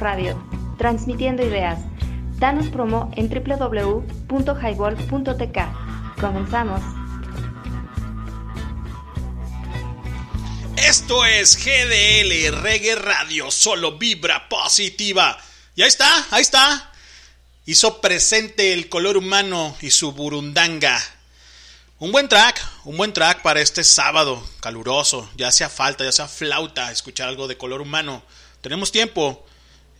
Radio, 0.01 0.37
transmitiendo 0.77 1.45
ideas. 1.45 1.79
Danos 2.39 2.67
promo 2.69 3.11
en 3.15 3.29
www.highball.tk. 3.29 5.59
Comenzamos. 6.19 6.81
Esto 10.75 11.23
es 11.23 11.55
GDL 11.55 12.51
Reggae 12.63 12.95
Radio, 12.95 13.51
solo 13.51 13.99
vibra 13.99 14.49
positiva. 14.49 15.37
Y 15.75 15.83
ahí 15.83 15.87
está, 15.87 16.25
ahí 16.31 16.41
está. 16.41 16.91
Hizo 17.67 18.01
presente 18.01 18.73
el 18.73 18.89
color 18.89 19.17
humano 19.17 19.77
y 19.81 19.91
su 19.91 20.13
burundanga. 20.13 20.99
Un 21.99 22.11
buen 22.11 22.27
track, 22.27 22.59
un 22.85 22.97
buen 22.97 23.13
track 23.13 23.43
para 23.43 23.61
este 23.61 23.83
sábado 23.83 24.43
caluroso. 24.61 25.29
Ya 25.37 25.49
hacía 25.49 25.69
falta, 25.69 26.03
ya 26.03 26.09
hacía 26.09 26.27
flauta 26.27 26.91
escuchar 26.91 27.29
algo 27.29 27.47
de 27.47 27.57
color 27.57 27.81
humano. 27.81 28.23
Tenemos 28.61 28.91
tiempo 28.91 29.45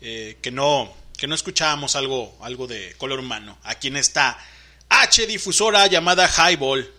eh, 0.01 0.37
que 0.41 0.51
no 0.51 1.01
que 1.21 1.27
no 1.27 1.35
escuchábamos 1.35 1.95
algo, 1.95 2.35
algo 2.41 2.65
de 2.65 2.95
color 2.97 3.19
humano. 3.19 3.55
Aquí 3.63 3.89
en 3.89 3.97
esta 3.97 4.39
H 4.89 5.27
difusora 5.27 5.85
llamada 5.85 6.27
Highball. 6.27 6.91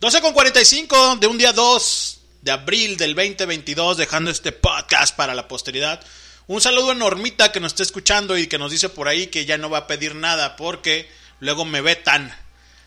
12 0.00 0.20
con 0.20 0.34
45 0.34 1.16
de 1.16 1.26
un 1.26 1.38
día 1.38 1.54
2 1.54 2.20
de 2.42 2.50
abril 2.50 2.98
del 2.98 3.14
2022, 3.14 3.96
dejando 3.96 4.30
este 4.30 4.52
podcast 4.52 5.16
para 5.16 5.34
la 5.34 5.48
posteridad. 5.48 5.98
Un 6.46 6.60
saludo 6.60 6.90
a 6.90 6.94
Normita 6.94 7.52
que 7.52 7.60
nos 7.60 7.72
está 7.72 7.82
escuchando 7.82 8.36
y 8.36 8.48
que 8.48 8.58
nos 8.58 8.70
dice 8.70 8.90
por 8.90 9.08
ahí 9.08 9.28
que 9.28 9.46
ya 9.46 9.56
no 9.56 9.70
va 9.70 9.78
a 9.78 9.86
pedir 9.86 10.14
nada 10.14 10.56
porque 10.56 11.08
luego 11.38 11.64
me 11.64 11.80
vetan, 11.80 12.36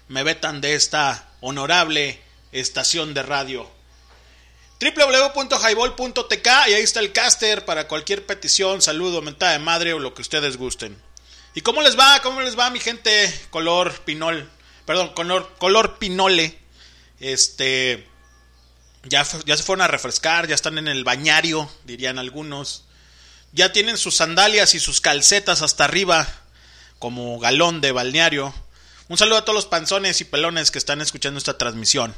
me 0.09 0.21
vetan 0.21 0.61
de 0.61 0.75
esta 0.75 1.27
honorable 1.41 2.21
estación 2.51 3.15
de 3.15 3.23
radio. 3.23 3.71
www.highball.tk 4.83 6.47
y 6.67 6.73
ahí 6.73 6.83
está 6.83 6.99
el 6.99 7.11
caster 7.11 7.63
para 7.65 7.87
cualquier 7.87 8.25
petición, 8.25 8.81
saludo, 8.81 9.21
mentada 9.21 9.53
de 9.53 9.59
madre 9.59 9.93
o 9.93 9.99
lo 9.99 10.13
que 10.13 10.21
ustedes 10.21 10.57
gusten. 10.57 11.01
¿Y 11.55 11.61
cómo 11.61 11.81
les 11.81 11.97
va? 11.97 12.21
¿Cómo 12.21 12.41
les 12.41 12.57
va 12.57 12.69
mi 12.69 12.79
gente? 12.79 13.33
Color 13.49 13.93
pinol, 14.01 14.49
perdón, 14.85 15.09
color, 15.13 15.55
color 15.57 15.97
pinole. 15.99 16.57
Este 17.19 18.07
ya, 19.03 19.25
ya 19.45 19.57
se 19.57 19.63
fueron 19.63 19.83
a 19.83 19.87
refrescar, 19.87 20.47
ya 20.47 20.55
están 20.55 20.77
en 20.77 20.87
el 20.87 21.03
bañario, 21.03 21.69
dirían 21.85 22.19
algunos. 22.19 22.85
Ya 23.51 23.71
tienen 23.71 23.97
sus 23.97 24.15
sandalias 24.15 24.73
y 24.73 24.79
sus 24.79 24.99
calcetas 24.99 25.61
hasta 25.61 25.85
arriba, 25.85 26.27
como 26.99 27.37
galón 27.39 27.81
de 27.81 27.91
balneario. 27.91 28.53
Un 29.09 29.17
saludo 29.17 29.37
a 29.37 29.45
todos 29.45 29.55
los 29.55 29.65
panzones 29.65 30.21
y 30.21 30.25
pelones 30.25 30.71
que 30.71 30.79
están 30.79 31.01
escuchando 31.01 31.37
esta 31.37 31.57
transmisión. 31.57 32.15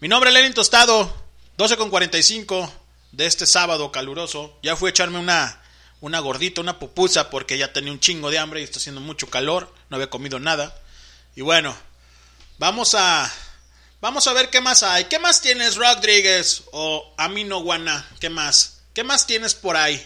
Mi 0.00 0.08
nombre 0.08 0.30
es 0.30 0.34
Lenin 0.34 0.54
Tostado, 0.54 1.21
12 1.56 1.76
con 1.76 1.90
45 1.90 2.72
de 3.12 3.26
este 3.26 3.46
sábado 3.46 3.92
caluroso. 3.92 4.58
Ya 4.62 4.76
fui 4.76 4.88
a 4.88 4.90
echarme 4.90 5.18
una, 5.18 5.62
una 6.00 6.20
gordita, 6.20 6.60
una 6.60 6.78
pupusa, 6.78 7.30
porque 7.30 7.58
ya 7.58 7.72
tenía 7.72 7.92
un 7.92 8.00
chingo 8.00 8.30
de 8.30 8.38
hambre 8.38 8.60
y 8.60 8.64
está 8.64 8.78
haciendo 8.78 9.00
mucho 9.00 9.28
calor. 9.28 9.72
No 9.90 9.96
había 9.96 10.10
comido 10.10 10.38
nada. 10.38 10.74
Y 11.36 11.42
bueno, 11.42 11.76
vamos 12.58 12.94
a, 12.94 13.32
Vamos 14.02 14.26
a 14.26 14.32
ver 14.32 14.50
qué 14.50 14.60
más 14.60 14.82
hay. 14.82 15.04
¿Qué 15.04 15.20
más 15.20 15.40
tienes, 15.40 15.76
Rodríguez? 15.76 16.64
O 16.72 17.14
Amino 17.16 17.60
Guana. 17.60 18.04
¿Qué 18.18 18.28
más? 18.30 18.80
¿Qué 18.94 19.04
más 19.04 19.28
tienes 19.28 19.54
por 19.54 19.76
ahí? 19.76 20.04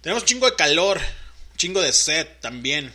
Tenemos 0.00 0.22
un 0.22 0.26
chingo 0.26 0.46
de 0.48 0.56
calor. 0.56 0.96
Un 0.96 1.56
chingo 1.58 1.82
de 1.82 1.92
sed 1.92 2.26
también. 2.40 2.90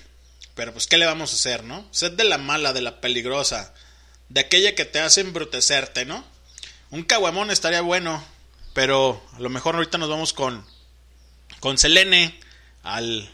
Pero 0.55 0.73
pues, 0.73 0.87
¿qué 0.87 0.97
le 0.97 1.05
vamos 1.05 1.31
a 1.31 1.35
hacer, 1.35 1.63
no? 1.63 1.87
Sed 1.91 2.13
de 2.13 2.23
la 2.23 2.39
mala, 2.39 2.73
de 2.73 2.81
la 2.81 2.99
peligrosa. 2.99 3.75
De 4.27 4.41
aquella 4.41 4.73
que 4.73 4.85
te 4.85 4.99
hace 4.99 5.21
embrutecerte, 5.21 6.03
¿no? 6.05 6.25
Un 6.91 7.03
caguamón 7.03 7.51
estaría 7.51 7.81
bueno. 7.81 8.23
Pero 8.73 9.21
a 9.33 9.39
lo 9.39 9.49
mejor 9.49 9.75
ahorita 9.75 9.97
nos 9.97 10.09
vamos 10.09 10.33
con. 10.33 10.65
Con 11.59 11.77
Selene. 11.77 12.39
Al. 12.83 13.29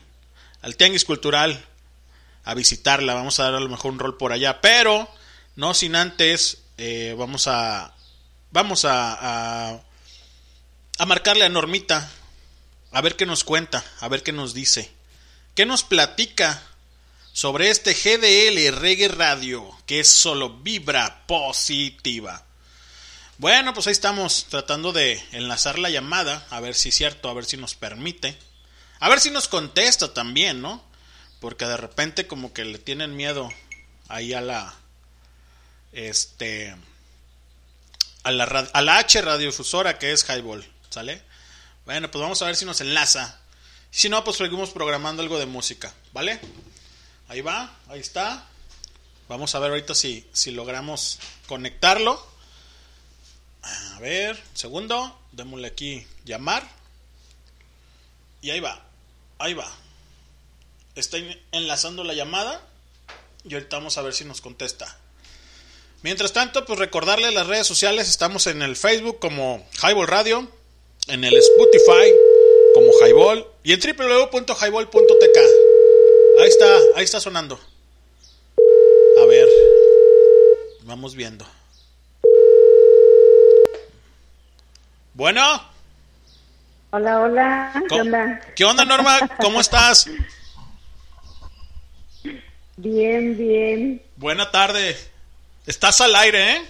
Al 0.62 0.78
Tianguis 0.78 1.06
Cultural. 1.06 1.66
A 2.44 2.54
visitarla. 2.54 3.14
Vamos 3.14 3.40
a 3.40 3.44
dar 3.44 3.56
a 3.56 3.60
lo 3.60 3.70
mejor 3.70 3.92
un 3.92 4.00
rol 4.00 4.18
por 4.18 4.32
allá. 4.32 4.62
Pero. 4.62 5.10
No 5.56 5.74
sin 5.74 5.96
antes, 5.96 6.60
eh, 6.78 7.16
vamos 7.18 7.48
a. 7.48 7.94
Vamos 8.52 8.86
a, 8.86 9.74
a. 9.74 9.82
a 10.98 11.06
marcarle 11.06 11.46
a 11.46 11.50
Normita. 11.50 12.10
A 12.92 13.02
ver 13.02 13.16
qué 13.16 13.26
nos 13.26 13.44
cuenta. 13.44 13.84
A 14.00 14.08
ver 14.08 14.24
qué 14.24 14.32
nos 14.32 14.54
dice. 14.54 14.92
¿Qué 15.56 15.66
nos 15.66 15.84
platica 15.84 16.64
sobre 17.34 17.70
este 17.70 17.94
GDL 17.94 18.80
Reggae 18.80 19.10
Radio? 19.10 19.70
Que 19.86 20.00
es 20.00 20.08
solo 20.08 20.50
vibra 20.60 21.26
positiva. 21.28 22.46
Bueno, 23.42 23.74
pues 23.74 23.88
ahí 23.88 23.92
estamos 23.94 24.46
tratando 24.50 24.94
de 24.94 25.20
enlazar 25.32 25.80
la 25.80 25.90
llamada. 25.90 26.46
A 26.52 26.60
ver 26.60 26.76
si 26.76 26.90
es 26.90 26.96
cierto, 26.96 27.28
a 27.28 27.34
ver 27.34 27.44
si 27.46 27.58
nos 27.58 27.74
permite. 27.74 28.38
A 29.00 29.10
ver 29.10 29.20
si 29.20 29.32
nos 29.32 29.48
contesta 29.48 30.14
también, 30.14 30.62
¿no? 30.62 30.84
Porque 31.40 31.66
de 31.66 31.76
repente 31.76 32.28
como 32.28 32.54
que 32.54 32.66
le 32.66 32.78
tienen 32.78 33.16
miedo 33.16 33.50
ahí 34.10 34.34
a 34.34 34.42
la 34.42 34.76
este 35.92 36.76
a 38.22 38.30
la, 38.30 38.44
a 38.44 38.82
la 38.84 39.00
H 39.00 39.20
radiodifusora 39.20 39.98
que 39.98 40.12
es 40.12 40.24
Highball, 40.30 40.64
¿sale? 40.92 41.24
Bueno, 41.86 42.12
pues 42.12 42.22
vamos 42.22 42.44
a 42.44 42.46
ver 42.46 42.56
si 42.56 42.66
nos 42.66 42.80
enlaza. 42.80 43.40
Si 43.90 44.08
no, 44.08 44.24
pues 44.24 44.38
seguimos 44.38 44.70
programando 44.70 45.24
algo 45.24 45.40
de 45.40 45.48
música, 45.48 45.92
¿vale? 46.14 46.40
Ahí 47.28 47.42
va, 47.42 47.76
ahí 47.88 48.02
está. 48.02 48.48
Vamos 49.28 49.56
a 49.56 49.60
ver 49.60 49.72
ahorita 49.72 49.96
si, 49.96 50.30
si 50.32 50.52
logramos 50.52 51.18
conectarlo. 51.48 52.31
A 53.64 54.00
ver, 54.00 54.42
segundo, 54.54 55.18
démosle 55.32 55.68
aquí 55.68 56.06
llamar. 56.26 56.68
Y 58.42 58.50
ahí 58.50 58.60
va, 58.60 58.84
ahí 59.38 59.54
va. 59.54 59.72
Está 60.96 61.18
enlazando 61.52 62.04
la 62.04 62.14
llamada. 62.14 62.68
Y 63.44 63.54
ahorita 63.54 63.78
vamos 63.78 63.98
a 63.98 64.02
ver 64.02 64.14
si 64.14 64.26
nos 64.26 64.42
contesta. 64.42 64.98
Mientras 66.04 66.34
tanto, 66.34 66.66
pues 66.66 66.80
recordarle 66.80 67.32
las 67.32 67.48
redes 67.48 67.68
sociales, 67.68 68.10
estamos 68.10 68.48
en 68.48 68.62
el 68.62 68.76
Facebook 68.76 69.20
como 69.20 69.68
Highball 69.84 70.08
Radio, 70.08 70.48
en 71.08 71.24
el 71.24 71.36
Spotify 71.36 72.12
como 72.74 72.92
Highball 73.04 73.48
y 73.64 73.74
en 73.74 73.80
www.highball.tk. 73.80 75.38
Ahí 76.40 76.48
está, 76.48 76.80
ahí 76.96 77.04
está 77.04 77.20
sonando. 77.20 77.60
A 79.22 79.26
ver, 79.26 79.48
vamos 80.84 81.16
viendo. 81.16 81.46
Bueno. 85.22 85.62
Hola, 86.90 87.20
hola. 87.20 87.72
¿Qué 87.76 87.88
¿Cómo- 87.90 88.02
onda? 88.02 88.42
¿Qué 88.56 88.66
onda, 88.66 88.86
Norma? 88.86 89.20
¿Cómo 89.40 89.62
estás? 89.62 90.10
Bien, 92.76 93.38
bien. 93.38 94.02
Buena 94.16 94.50
tarde. 94.50 94.98
Estás 95.68 96.02
al 96.02 96.16
aire, 96.16 96.54
¿eh? 96.54 96.62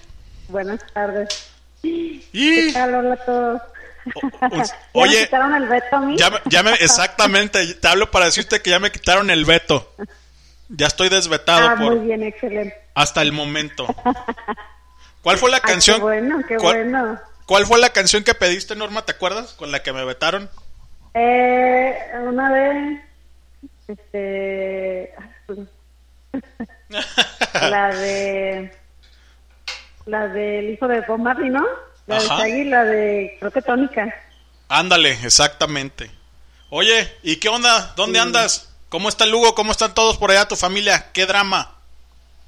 Buenas 0.49 0.82
tardes. 0.93 1.49
Y 1.82 2.20
¿Qué 2.34 2.72
tal? 2.74 2.93
Hola 2.95 3.14
a 3.14 3.26
todos. 3.26 3.62
un- 4.22 4.32
¿Ya 4.41 4.49
me 4.49 4.72
oye, 4.91 5.20
quitaron 5.28 5.56
el 5.56 5.68
veto 5.70 5.95
a 5.95 5.99
mí? 6.02 6.18
ya, 6.18 6.30
me- 6.30 6.41
ya 6.47 6.62
me, 6.62 6.72
exactamente, 6.82 7.74
te 7.76 7.88
hablo 7.88 8.12
para 8.12 8.26
decirte 8.26 8.62
que 8.62 8.72
ya 8.72 8.80
me 8.80 8.91
quitaron 8.91 9.30
el 9.30 9.45
veto. 9.45 9.95
Ya 10.68 10.88
estoy 10.88 11.08
desvetado 11.08 11.70
ah, 11.70 11.76
por 11.80 11.95
muy 11.95 12.06
bien, 12.06 12.22
excelente. 12.24 12.76
hasta 12.95 13.22
el 13.22 13.32
momento. 13.32 13.88
¿Cuál 15.22 15.38
fue 15.38 15.49
la 15.52 15.58
Ay, 15.64 15.64
canción? 15.66 15.99
qué 15.99 16.04
bueno, 16.04 16.41
qué 16.45 16.58
¿Cuál- 16.58 16.84
bueno. 16.84 17.30
¿Cuál 17.45 17.65
fue 17.65 17.79
la 17.79 17.89
canción 17.89 18.23
que 18.23 18.33
pediste, 18.33 18.75
Norma? 18.75 19.05
¿Te 19.05 19.11
acuerdas? 19.13 19.53
Con 19.53 19.71
la 19.71 19.83
que 19.83 19.93
me 19.93 20.05
vetaron. 20.05 20.49
Eh, 21.13 21.95
una 22.23 22.51
vez, 22.51 23.01
este, 23.87 25.13
la 27.69 27.95
de, 27.95 28.71
la 30.05 30.27
del 30.29 30.69
hijo 30.69 30.87
de 30.87 31.01
Bob 31.01 31.19
Marley, 31.19 31.49
¿no? 31.49 31.65
La 32.07 32.19
de 32.19 32.25
Ajá. 32.25 32.37
Shaggy, 32.39 32.63
la 32.65 32.83
de, 32.85 33.37
creo 33.39 33.51
que 33.51 33.61
Tónica. 33.61 34.15
Ándale, 34.69 35.11
exactamente. 35.11 36.09
Oye, 36.69 37.11
¿y 37.23 37.35
qué 37.37 37.49
onda? 37.49 37.93
¿Dónde 37.97 38.19
andas? 38.19 38.73
¿Cómo 38.87 39.09
está 39.09 39.25
el 39.25 39.31
Lugo? 39.31 39.53
¿Cómo 39.55 39.71
están 39.71 39.93
todos 39.93 40.17
por 40.17 40.31
allá, 40.31 40.47
tu 40.47 40.55
familia? 40.55 41.11
¿Qué 41.11 41.25
drama? 41.25 41.75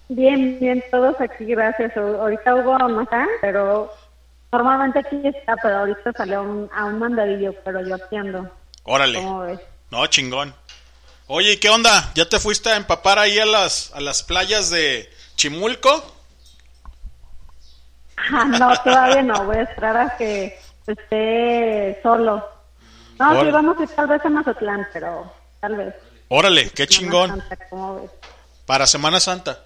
Bien, 0.07 0.59
bien, 0.59 0.83
todos 0.91 1.19
aquí, 1.19 1.45
gracias. 1.45 1.95
Ahorita 1.97 2.55
Hugo 2.55 2.77
no 2.77 3.01
está, 3.01 3.27
pero 3.41 3.91
normalmente 4.54 4.99
aquí 4.99 5.20
está, 5.24 5.56
pero 5.62 5.80
ahorita 5.80 6.12
salió 6.16 6.39
a 6.39 6.41
un, 6.41 6.70
a 6.74 6.86
un 6.86 6.99
mandadillo, 6.99 7.54
pero 7.66 7.86
yo 7.86 7.95
aquí 7.95 8.16
ando. 8.16 8.49
Órale. 8.84 9.20
¿Cómo 9.20 9.39
ves? 9.41 9.60
No, 9.91 10.06
chingón. 10.08 10.54
Oye, 11.28 11.54
¿y 11.54 11.58
qué 11.58 11.70
onda? 11.70 12.12
¿Ya 12.16 12.28
te 12.30 12.39
fuiste 12.39 12.70
a 12.70 12.76
empapar 12.78 13.18
ahí 13.18 13.39
a 13.39 13.45
las, 13.45 13.91
a 13.93 14.01
las 14.01 14.24
playas 14.24 14.70
de 14.70 15.10
Chimulco? 15.36 16.16
Ah, 18.18 18.45
no, 18.45 18.76
todavía 18.84 19.22
no, 19.24 19.45
voy 19.45 19.58
a 19.58 19.64
esperar 19.64 19.97
a 19.97 20.18
que 20.18 20.60
esté 20.88 21.99
solo. 22.04 22.36
No, 23.20 23.30
sí, 23.32 23.36
Órale. 23.38 23.51
vamos 23.51 23.80
a 23.80 23.84
ir 23.84 23.89
tal 23.89 24.08
vez 24.08 24.26
a 24.26 24.30
Mazatlán, 24.30 24.88
pero 24.93 25.34
tal 25.60 25.76
vez. 25.76 25.95
Órale, 26.30 26.70
qué 26.70 26.86
Semana 26.86 26.88
chingón. 26.88 27.30
Santa, 27.30 27.70
¿cómo 27.70 27.95
ves? 28.01 28.12
Para 28.66 28.88
Semana 28.88 29.20
Santa. 29.20 29.60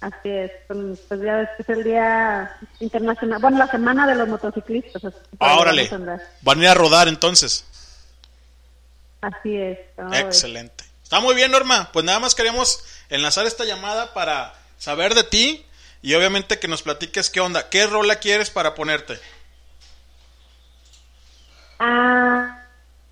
Así 0.00 0.28
es, 0.28 0.50
pues 0.68 1.20
ya 1.22 1.36
ves 1.36 1.48
que 1.56 1.62
es 1.62 1.68
el 1.70 1.82
día 1.84 2.54
internacional, 2.80 3.40
bueno, 3.40 3.58
la 3.58 3.66
semana 3.66 4.06
de 4.06 4.14
los 4.14 4.28
motociclistas. 4.28 5.02
Ah, 5.40 5.58
órale. 5.58 5.88
Van 6.42 6.60
a 6.60 6.62
ir 6.62 6.68
a 6.68 6.74
rodar 6.74 7.08
entonces. 7.08 7.64
Así 9.22 9.56
es. 9.56 9.78
Excelente. 10.12 10.84
Está 11.02 11.20
muy 11.20 11.34
bien, 11.34 11.50
Norma. 11.50 11.90
Pues 11.92 12.04
nada 12.04 12.20
más 12.20 12.34
queremos 12.34 12.84
enlazar 13.08 13.46
esta 13.46 13.64
llamada 13.64 14.12
para 14.12 14.54
saber 14.76 15.14
de 15.14 15.24
ti 15.24 15.64
y 16.02 16.14
obviamente 16.14 16.58
que 16.58 16.68
nos 16.68 16.82
platiques 16.82 17.30
qué 17.30 17.40
onda. 17.40 17.70
¿Qué 17.70 17.86
rola 17.86 18.16
quieres 18.16 18.50
para 18.50 18.74
ponerte? 18.74 19.18
Ah, 21.78 22.58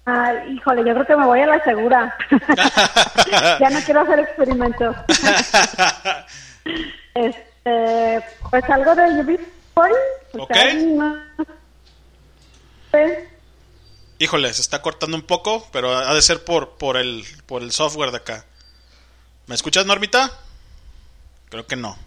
ah, 0.07 0.33
híjole, 0.49 0.85
yo 0.85 0.95
creo 0.95 1.07
que 1.07 1.17
me 1.17 1.27
voy 1.27 1.41
a 1.41 1.47
la 1.47 1.65
segura. 1.65 2.17
ya 3.61 3.71
no 3.71 3.81
quiero 3.81 4.01
hacer 4.01 4.21
experimentos. 4.21 4.97
pues 8.61 8.71
algo 8.71 8.95
de 8.95 9.03
UB40. 9.03 9.41
o 10.35 10.43
Ok. 10.45 10.55
sea, 10.55 10.75
no 10.75 11.17
sé. 12.93 13.29
Híjole, 14.21 14.55
se 14.55 14.61
está 14.61 14.81
cortando 14.81 15.17
un 15.17 15.25
poco, 15.25 15.67
pero 15.73 15.91
ha 15.97 16.15
de 16.15 16.23
ser 16.23 16.45
por, 16.45 16.77
por, 16.79 16.97
el, 16.97 17.25
por 17.47 17.63
el 17.63 17.73
software 17.73 18.13
de 18.13 18.19
acá. 18.19 18.45
¿Me 19.47 19.57
escuchas, 19.57 19.87
Normita? 19.87 20.31
Creo 21.51 21.67
que 21.67 21.75
no. 21.75 21.99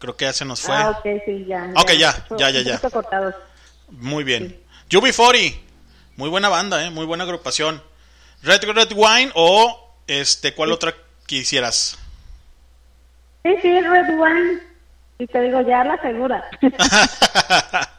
Creo 0.00 0.16
que 0.16 0.24
ya 0.24 0.32
se 0.32 0.44
nos 0.44 0.60
fue. 0.60 0.74
Ah, 0.74 0.90
ok, 0.90 1.06
sí, 1.24 1.44
ya. 1.46 1.70
Ok, 1.76 1.92
ya, 1.92 2.26
ya, 2.36 2.50
ya, 2.50 2.60
ya. 2.62 2.80
Muy 3.90 4.24
bien. 4.24 4.60
UB40. 4.90 5.56
Muy 6.16 6.28
buena 6.30 6.48
banda, 6.48 6.84
¿eh? 6.84 6.90
Muy 6.90 7.06
buena 7.06 7.22
agrupación. 7.22 7.80
Red 8.42 8.64
Red 8.64 8.92
Wine 8.92 9.30
o 9.36 9.94
este, 10.08 10.52
¿cuál 10.52 10.72
otra 10.72 10.94
quisieras? 11.26 11.96
Sí, 13.44 13.54
sí, 13.62 13.80
Red 13.80 14.18
Wine. 14.18 14.73
Y 15.18 15.26
te 15.26 15.40
digo, 15.40 15.60
ya 15.62 15.84
la 15.84 16.00
segura. 16.00 16.44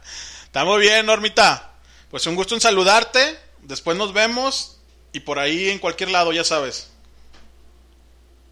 Está 0.43 0.65
muy 0.65 0.81
bien, 0.81 1.05
Normita. 1.05 1.71
Pues 2.09 2.27
un 2.27 2.35
gusto 2.35 2.55
en 2.55 2.61
saludarte. 2.61 3.19
Después 3.61 3.97
nos 3.97 4.13
vemos. 4.13 4.81
Y 5.13 5.21
por 5.21 5.39
ahí 5.39 5.69
en 5.69 5.79
cualquier 5.79 6.11
lado, 6.11 6.33
ya 6.33 6.43
sabes. 6.43 6.91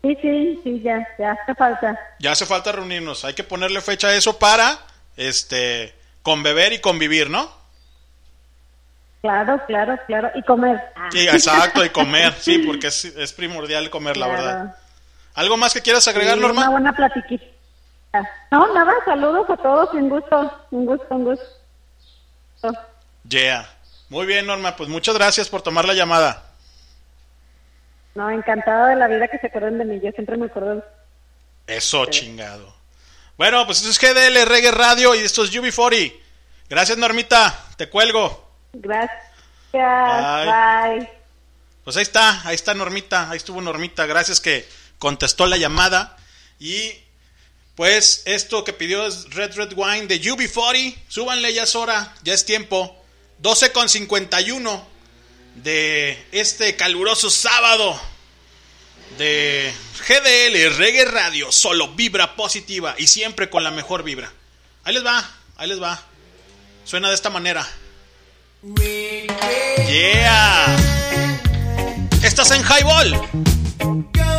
sí, 0.01 0.18
sí, 0.22 0.61
sí, 0.64 0.82
ya, 0.82 1.05
ya 1.20 1.32
hace 1.32 1.53
falta. 1.55 1.99
Ya 2.20 2.32
hace 2.32 2.45
falta 2.45 2.72
reunirnos. 2.72 3.26
Hay 3.26 3.34
que 3.34 3.43
ponerle 3.43 3.82
fecha 3.82 4.07
a 4.07 4.16
eso 4.16 4.39
para 4.39 4.80
este 5.18 5.93
conbeber 6.22 6.72
y 6.74 6.80
convivir, 6.80 7.30
¿no? 7.30 7.51
Claro, 9.22 9.61
claro, 9.68 9.97
claro. 10.07 10.32
Y 10.36 10.43
comer. 10.43 10.82
Ah. 10.95 11.09
Sí, 11.11 11.28
exacto, 11.28 11.84
y 11.84 11.89
comer. 11.89 12.34
Sí, 12.39 12.59
porque 12.59 12.88
es, 12.88 13.05
es 13.05 13.34
primordial 13.34 13.89
comer, 13.89 14.18
la 14.18 14.28
verdad. 14.28 14.76
¿Algo 15.34 15.57
más 15.57 15.74
que 15.74 15.82
quieras 15.82 16.07
agregar, 16.07 16.36
Sí, 16.36 16.41
Norma? 16.41 16.61
Una 16.61 16.70
buena 16.70 16.93
platiquita. 16.93 17.45
No, 18.51 18.74
nada, 18.74 18.93
saludos 19.05 19.49
a 19.49 19.57
todos, 19.57 19.93
un 19.93 20.09
gusto, 20.09 20.68
un 20.72 20.86
gusto, 20.86 21.07
un 21.09 21.24
gusto. 21.24 21.45
Yeah. 23.28 23.68
Muy 24.09 24.26
bien, 24.28 24.45
Norma. 24.45 24.76
Pues 24.76 24.89
muchas 24.89 25.16
gracias 25.16 25.49
por 25.49 25.61
tomar 25.61 25.86
la 25.86 25.93
llamada. 25.93 26.51
No, 28.14 28.30
encantada 28.30 28.89
de 28.89 28.95
la 28.95 29.07
vida 29.07 29.28
que 29.28 29.39
se 29.39 29.47
acuerden 29.47 29.80
de 29.80 29.86
mí, 29.86 29.99
yo 30.03 30.11
siempre 30.11 30.38
me 30.38 30.45
acuerdo. 30.45 30.86
Eso, 31.66 32.05
chingado. 32.05 32.76
Bueno, 33.38 33.66
pues 33.66 33.84
esto 33.84 33.89
es 33.89 33.99
GDL 33.99 34.45
Reggae 34.45 34.72
Radio 34.72 35.16
y 35.16 35.20
esto 35.20 35.43
es 35.43 35.51
UB40. 35.51 36.14
Gracias, 36.70 36.97
Normita. 36.97 37.59
Te 37.78 37.89
cuelgo. 37.89 38.51
Gracias, 38.74 39.11
Bye. 39.72 40.99
bye. 40.99 41.09
Pues 41.84 41.97
ahí 41.97 42.03
está, 42.03 42.47
ahí 42.47 42.55
está 42.55 42.74
Normita, 42.74 43.30
ahí 43.30 43.38
estuvo 43.38 43.59
Normita, 43.61 44.05
gracias 44.05 44.39
que 44.39 44.68
contestó 44.99 45.47
la 45.47 45.57
llamada. 45.57 46.16
Y 46.59 47.03
pues 47.76 48.24
esto 48.26 48.63
que 48.63 48.74
pidió 48.74 49.05
es 49.07 49.30
Red 49.32 49.55
Red 49.55 49.74
Wine 49.76 50.07
de 50.07 50.21
UB40, 50.21 50.95
súbanle, 51.07 51.53
ya 51.53 51.63
es 51.63 51.76
hora, 51.76 52.13
ya 52.24 52.34
es 52.34 52.45
tiempo. 52.45 52.95
12 53.39 53.71
con 53.71 53.89
51 53.89 54.88
de 55.55 56.26
este 56.32 56.76
caluroso 56.76 57.30
sábado 57.30 57.99
de 59.17 59.74
GDL 60.07 60.78
Reggae 60.78 61.05
Radio, 61.05 61.51
solo 61.51 61.89
vibra 61.89 62.36
positiva 62.36 62.95
y 62.97 63.07
siempre 63.07 63.49
con 63.49 63.63
la 63.63 63.71
mejor 63.71 64.03
vibra. 64.03 64.32
Ahí 64.84 64.93
les 64.93 65.05
va, 65.05 65.30
ahí 65.57 65.67
les 65.67 65.82
va. 65.82 66.01
Suena 66.86 67.09
de 67.09 67.15
esta 67.15 67.30
manera. 67.30 67.67
Yeah. 69.88 70.78
Estás 72.24 72.51
en 72.51 72.63
Highball. 72.63 74.32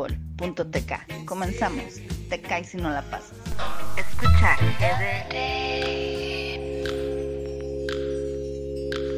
www.highball.tk. 0.00 1.26
Comenzamos. 1.26 1.84
Te 2.28 2.40
caes 2.40 2.70
si 2.70 2.76
no 2.76 2.90
la 2.90 3.02
pasas. 3.02 3.32
Escucha 3.96 4.56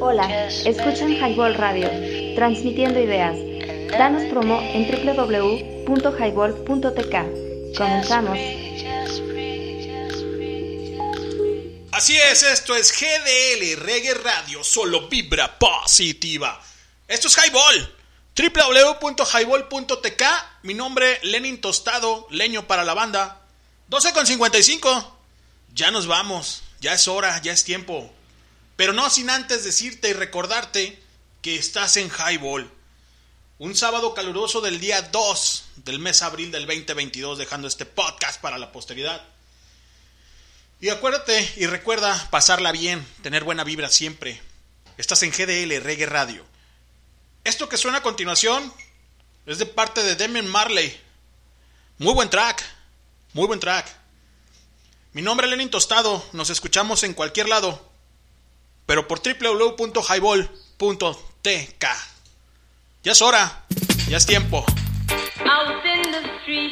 Hola, 0.01 0.47
escuchan 0.47 1.11
Highball 1.11 1.53
Radio, 1.55 1.89
transmitiendo 2.35 2.99
ideas. 2.99 3.35
Danos 3.91 4.23
promo 4.23 4.59
en 4.61 4.91
www.highball.tk. 4.91 7.77
Comenzamos. 7.77 8.37
Así 11.91 12.17
es, 12.17 12.41
esto 12.43 12.75
es 12.75 12.91
GDL 12.91 13.79
Reggae 13.81 14.15
Radio, 14.15 14.61
solo 14.63 15.07
vibra 15.07 15.57
positiva. 15.57 16.59
Esto 17.07 17.27
es 17.27 17.37
Highball, 17.37 17.95
www.highball.tk. 18.35 20.23
Mi 20.63 20.73
nombre, 20.73 21.19
Lenin 21.23 21.61
Tostado, 21.61 22.27
leño 22.31 22.65
para 22.65 22.83
la 22.83 22.95
banda. 22.95 23.41
12.55. 23.89 25.11
Ya 25.73 25.91
nos 25.91 26.07
vamos, 26.07 26.63
ya 26.79 26.93
es 26.93 27.07
hora, 27.07 27.39
ya 27.41 27.53
es 27.53 27.63
tiempo. 27.63 28.11
Pero 28.75 28.93
no 28.93 29.09
sin 29.09 29.29
antes 29.29 29.63
decirte 29.63 30.09
y 30.09 30.13
recordarte 30.13 31.01
que 31.41 31.55
estás 31.55 31.97
en 31.97 32.09
Highball. 32.09 32.71
Un 33.59 33.75
sábado 33.75 34.15
caluroso 34.15 34.61
del 34.61 34.79
día 34.79 35.01
2 35.03 35.65
del 35.77 35.99
mes 35.99 36.23
abril 36.23 36.51
del 36.51 36.65
2022, 36.65 37.37
dejando 37.37 37.67
este 37.67 37.85
podcast 37.85 38.41
para 38.41 38.57
la 38.57 38.71
posteridad. 38.71 39.23
Y 40.81 40.89
acuérdate 40.89 41.53
y 41.57 41.67
recuerda 41.67 42.29
pasarla 42.31 42.71
bien, 42.71 43.05
tener 43.21 43.43
buena 43.43 43.63
vibra 43.63 43.89
siempre. 43.89 44.41
Estás 44.97 45.21
en 45.23 45.31
GDL 45.31 45.81
Reggae 45.81 46.07
Radio. 46.07 46.52
Esto 47.43 47.67
que 47.67 47.77
suena 47.77 47.97
a 47.97 48.01
continuación 48.01 48.73
es 49.45 49.57
de 49.57 49.65
parte 49.65 50.01
de 50.01 50.15
Demian 50.15 50.47
Marley. 50.47 50.97
Muy 51.97 52.13
buen 52.13 52.29
track, 52.29 52.63
muy 53.33 53.47
buen 53.47 53.59
track. 53.59 53.85
Mi 55.11 55.21
nombre 55.21 55.47
es 55.47 55.51
Lenin 55.51 55.69
Tostado, 55.69 56.25
nos 56.31 56.49
escuchamos 56.49 57.03
en 57.03 57.13
cualquier 57.13 57.49
lado, 57.49 57.85
pero 58.85 59.09
por 59.09 59.21
www.highball.tk. 59.21 61.85
Ya 63.03 63.11
es 63.11 63.21
hora, 63.21 63.65
ya 64.07 64.15
es 64.17 64.25
tiempo. 64.25 64.65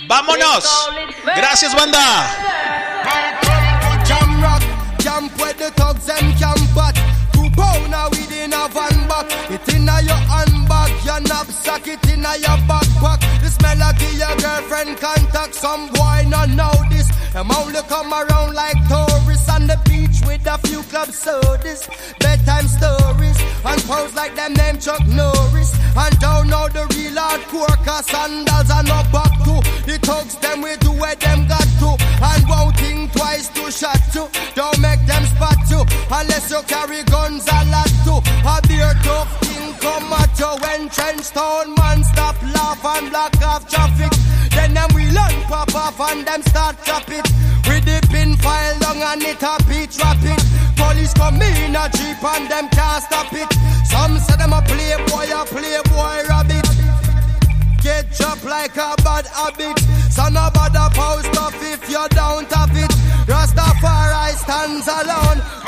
¡Vámonos! 0.07 0.89
¡Gracias, 1.35 1.75
banda! 1.75 2.61
Within 8.41 8.59
a 8.59 8.67
van 8.69 9.07
back. 9.07 9.51
It 9.51 9.73
inna 9.75 10.01
your 10.01 10.17
handbag, 10.17 11.05
your 11.05 11.21
knapsack, 11.21 11.87
it 11.87 12.09
inna 12.09 12.33
your 12.41 12.57
backpack. 12.65 13.21
The 13.39 13.49
smell 13.49 13.83
of 13.83 14.01
your 14.17 14.35
girlfriend 14.41 14.97
contact. 14.97 15.53
Some 15.53 15.89
boy 15.93 16.25
not 16.27 16.49
know 16.49 16.73
this. 16.89 17.07
Them 17.33 17.51
only 17.51 17.81
come 17.87 18.11
around 18.11 18.55
like 18.55 18.77
tourists 18.89 19.47
on 19.47 19.67
the 19.67 19.77
beach 19.85 20.25
with 20.25 20.45
a 20.47 20.57
few 20.67 20.81
club 20.89 21.09
sodas, 21.11 21.87
bedtime 22.19 22.67
stories, 22.67 23.37
and 23.63 23.81
pose 23.83 24.13
like 24.15 24.35
them 24.35 24.53
name 24.53 24.79
Chuck 24.79 25.05
Norris. 25.05 25.77
And 25.95 26.17
don't 26.19 26.47
know 26.47 26.67
the 26.67 26.87
real 26.97 27.13
hardcore 27.13 27.77
cause 27.85 28.07
sandals 28.07 28.71
are 28.71 28.83
no 28.83 29.03
back 29.13 29.33
to. 29.45 29.61
The 29.85 29.99
thugs 30.01 30.35
them 30.37 30.61
we 30.63 30.75
do 30.77 30.91
where 30.93 31.15
them 31.15 31.47
got 31.47 31.67
to. 31.79 31.93
And 32.25 32.43
won't 32.49 32.75
think 32.77 33.11
twice 33.13 33.49
to 33.49 33.69
shot 33.71 34.01
you. 34.15 34.27
Don't 34.55 34.79
make 34.79 35.05
them 35.05 35.25
spot 35.25 35.61
you 35.69 35.85
unless 36.09 36.49
you 36.49 36.61
carry 36.63 37.03
guns 37.03 37.45
a 37.47 37.65
lot 37.69 37.91
too. 38.03 38.20
A 38.71 38.73
beer 38.73 38.93
tough 39.03 39.41
thing 39.41 39.73
come 39.79 40.13
at 40.13 40.39
you 40.39 40.47
when 40.63 40.87
trench 40.89 41.29
town 41.31 41.75
man 41.75 42.03
stop 42.05 42.41
laugh 42.55 42.79
and 42.85 43.09
block 43.09 43.35
off 43.41 43.67
traffic. 43.69 44.11
Then 44.51 44.73
them 44.73 44.89
we 44.95 45.05
learn 45.11 45.35
pop 45.51 45.75
off 45.75 45.99
and 45.99 46.25
them 46.25 46.41
start 46.43 46.77
chop 46.85 47.09
it. 47.09 47.27
With 47.67 47.83
the 47.83 47.99
pin 48.09 48.37
file 48.37 48.77
long 48.79 49.01
and 49.01 49.23
it 49.23 49.43
a 49.43 49.57
beat 49.67 49.91
rapid. 49.99 50.39
Police 50.79 51.13
come 51.13 51.41
in 51.41 51.75
a 51.75 51.89
jeep 51.89 52.23
and 52.23 52.49
them 52.49 52.69
can't 52.69 53.03
stop 53.03 53.33
it. 53.33 53.51
Some 53.91 54.17
say 54.19 54.37
them 54.37 54.53
a 54.53 54.61
playboy, 54.61 55.27
a 55.35 55.43
playboy 55.45 56.27
rabbit. 56.31 56.67
Get 57.83 58.11
dropped 58.15 58.45
like 58.45 58.77
a 58.77 58.95
bad 59.03 59.27
habit. 59.27 59.79
So 60.11 60.29
no 60.29 60.49
bother 60.53 60.87
post 60.95 61.35
up 61.35 61.53
if 61.59 61.89
you 61.89 62.07
don't 62.15 62.49
have 62.53 62.77
it. 62.77 62.91
Rastafari 63.27 64.31
stands 64.39 64.87
alone. 64.87 65.60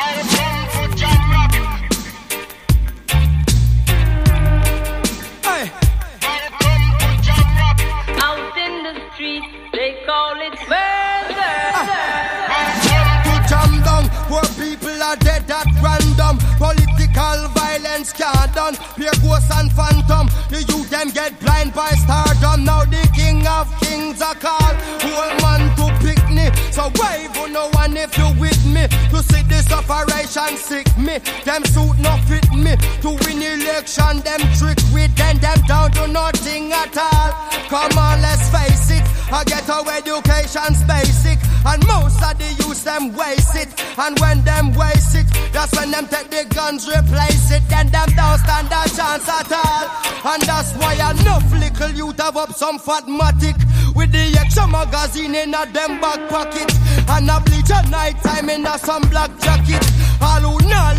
Violence 18.03 18.13
can't 18.13 18.53
done. 18.53 18.75
Pure 18.95 19.11
ghost 19.21 19.51
and 19.53 19.71
phantom. 19.71 20.27
The 20.49 20.63
youth 20.67 20.89
them 20.89 21.09
get 21.09 21.39
blind 21.39 21.73
by 21.73 21.89
stardom. 21.91 22.65
Now 22.65 22.85
the 22.85 23.09
king 23.15 23.45
of 23.47 23.67
kings 23.81 24.21
are 24.21 24.35
called. 24.35 24.75
Whole 25.01 25.35
man 25.41 25.75
to 25.77 25.85
picnic 26.03 26.53
So 26.71 26.91
wave 26.99 27.35
on 27.37 27.53
no 27.53 27.69
one 27.71 27.95
if 27.95 28.17
you 28.17 28.29
with 28.39 28.65
me? 28.65 28.87
To 29.11 29.23
see 29.23 29.43
this 29.43 29.71
operation 29.71 30.57
sick 30.57 30.87
me. 30.97 31.19
Them 31.45 31.63
suit 31.65 31.97
no 31.99 32.17
fit 32.27 32.47
me. 32.53 32.75
To 33.01 33.09
win 33.25 33.41
election 33.41 34.19
them 34.21 34.41
trick 34.57 34.79
with 34.93 35.15
them. 35.15 35.37
Them 35.37 35.59
down 35.67 35.91
to 35.91 36.07
nothing 36.07 36.71
at 36.73 36.97
all. 36.97 37.31
Come 37.69 37.97
on 37.97 38.21
let's 38.21 38.49
face 38.49 38.91
it. 38.91 39.03
I 39.31 39.43
get 39.45 39.69
our 39.69 39.89
education's 39.89 40.83
basic 40.83 41.39
And 41.65 41.85
most 41.87 42.21
of 42.21 42.37
the 42.37 42.49
youth 42.59 42.83
them 42.83 43.13
waste 43.15 43.55
it. 43.55 43.69
And 43.97 44.19
when 44.19 44.43
them 44.43 44.73
waste 44.73 45.15
it 45.15 45.27
That's 45.51 45.71
when 45.75 45.91
them 45.91 46.07
take 46.07 46.29
the 46.29 46.45
guns 46.53 46.87
replace 46.87 47.51
it. 47.51 47.63
Then 47.69 47.87
them 47.87 48.09
don't 48.15 48.39
stand 48.39 48.67
a 48.67 48.83
chance 48.89 49.27
at 49.29 49.51
all. 49.51 50.33
And 50.33 50.41
that's 50.43 50.73
why 50.75 50.93
enough 50.95 51.45
little 51.51 51.91
youth 51.91 52.19
have 52.19 52.37
up 52.37 52.53
some 52.53 52.79
fatmatic. 52.79 53.57
With 53.95 54.11
the 54.11 54.37
extra 54.39 54.67
magazine 54.67 55.35
in 55.35 55.53
a 55.53 55.65
them 55.71 56.01
back 56.01 56.29
pocket. 56.29 56.71
And 57.07 57.29
a 57.29 57.39
bleach 57.39 57.71
at 57.71 57.89
night 57.89 58.21
time 58.23 58.49
in 58.49 58.65
a 58.65 58.77
some 58.77 59.03
black 59.09 59.31
jacket 59.39 59.92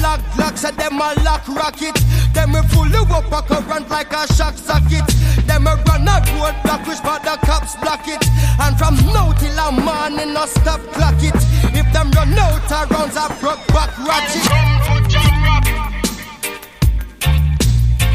lock 0.05 0.21
lock 0.37 0.57
say 0.57 0.71
them 0.73 1.01
a 1.01 1.09
lock 1.25 1.49
rocket 1.49 1.97
Them 2.35 2.53
pull 2.73 2.89
you 2.89 3.05
up 3.09 3.33
a 3.33 3.41
current 3.49 3.89
like 3.89 4.13
a 4.13 4.27
shock 4.35 4.55
socket. 4.55 5.07
Them 5.47 5.67
a 5.67 5.77
run 5.87 6.09
a 6.09 6.17
road 6.37 6.57
block 6.63 6.87
which 6.87 7.03
but 7.03 7.23
the 7.23 7.39
cops 7.47 7.75
block 7.77 8.07
it. 8.07 8.23
And 8.61 8.77
from 8.77 8.97
now 9.15 9.33
till 9.33 9.59
a 9.59 9.73
morning 9.73 10.35
no 10.35 10.45
stop 10.47 10.81
clock 10.93 11.23
it. 11.23 11.35
If 11.79 11.87
them 11.93 12.11
run 12.11 12.39
out 12.39 12.71
of 12.71 12.91
rounds 12.91 13.17
a 13.17 13.27
broke 13.41 13.67
back 13.69 13.97
ratchet. 14.07 14.45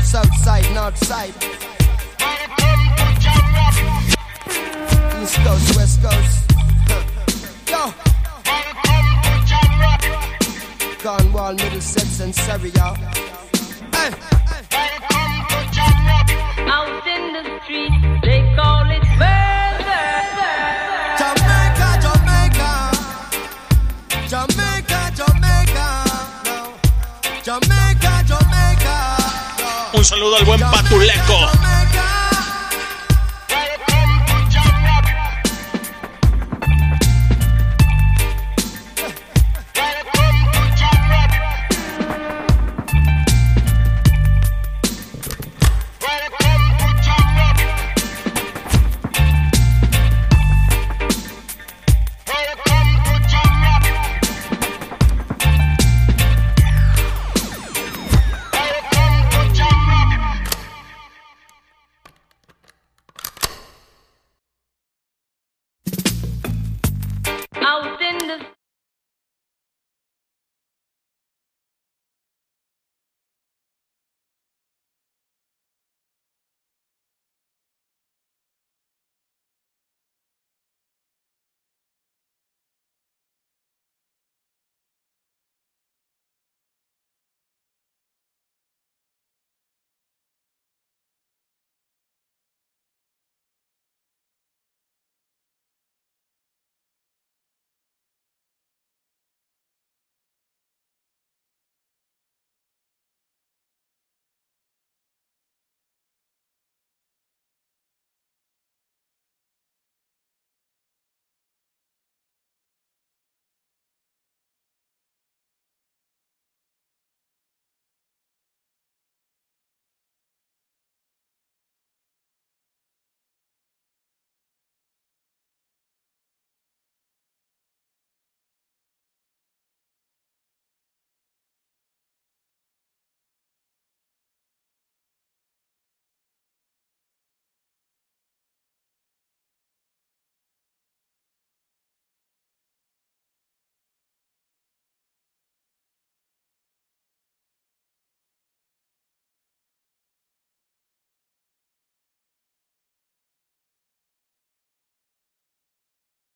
South 0.03 0.35
side, 0.43 0.69
north 0.73 0.97
side 0.97 1.35
East 5.21 5.35
coast, 5.45 5.75
west 5.77 6.01
coast. 6.01 6.51
Yo 7.69 8.08
Cornwall, 11.01 11.53
Middlesex 11.53 12.19
and 12.19 12.35
Surrey, 12.35 12.71
y'all 12.71 12.95
Hey 13.95 14.11
Out 16.67 17.07
in 17.07 17.33
the 17.33 17.43
street, 17.63 17.91
they 18.21 18.41
call 18.55 18.83
it 18.91 19.03
murder. 19.17 20.05
Jamaica, 21.19 21.89
Jamaica, 22.03 22.71
Jamaica, 24.27 24.99
Jamaica, 25.15 25.87
no. 26.45 26.59
Jamaica, 27.43 28.23
Jamaica. 28.27 29.17
Un 29.93 30.03
saludo 30.03 30.35
al 30.35 30.45
buen 30.45 30.59
Patuleco. 30.59 31.58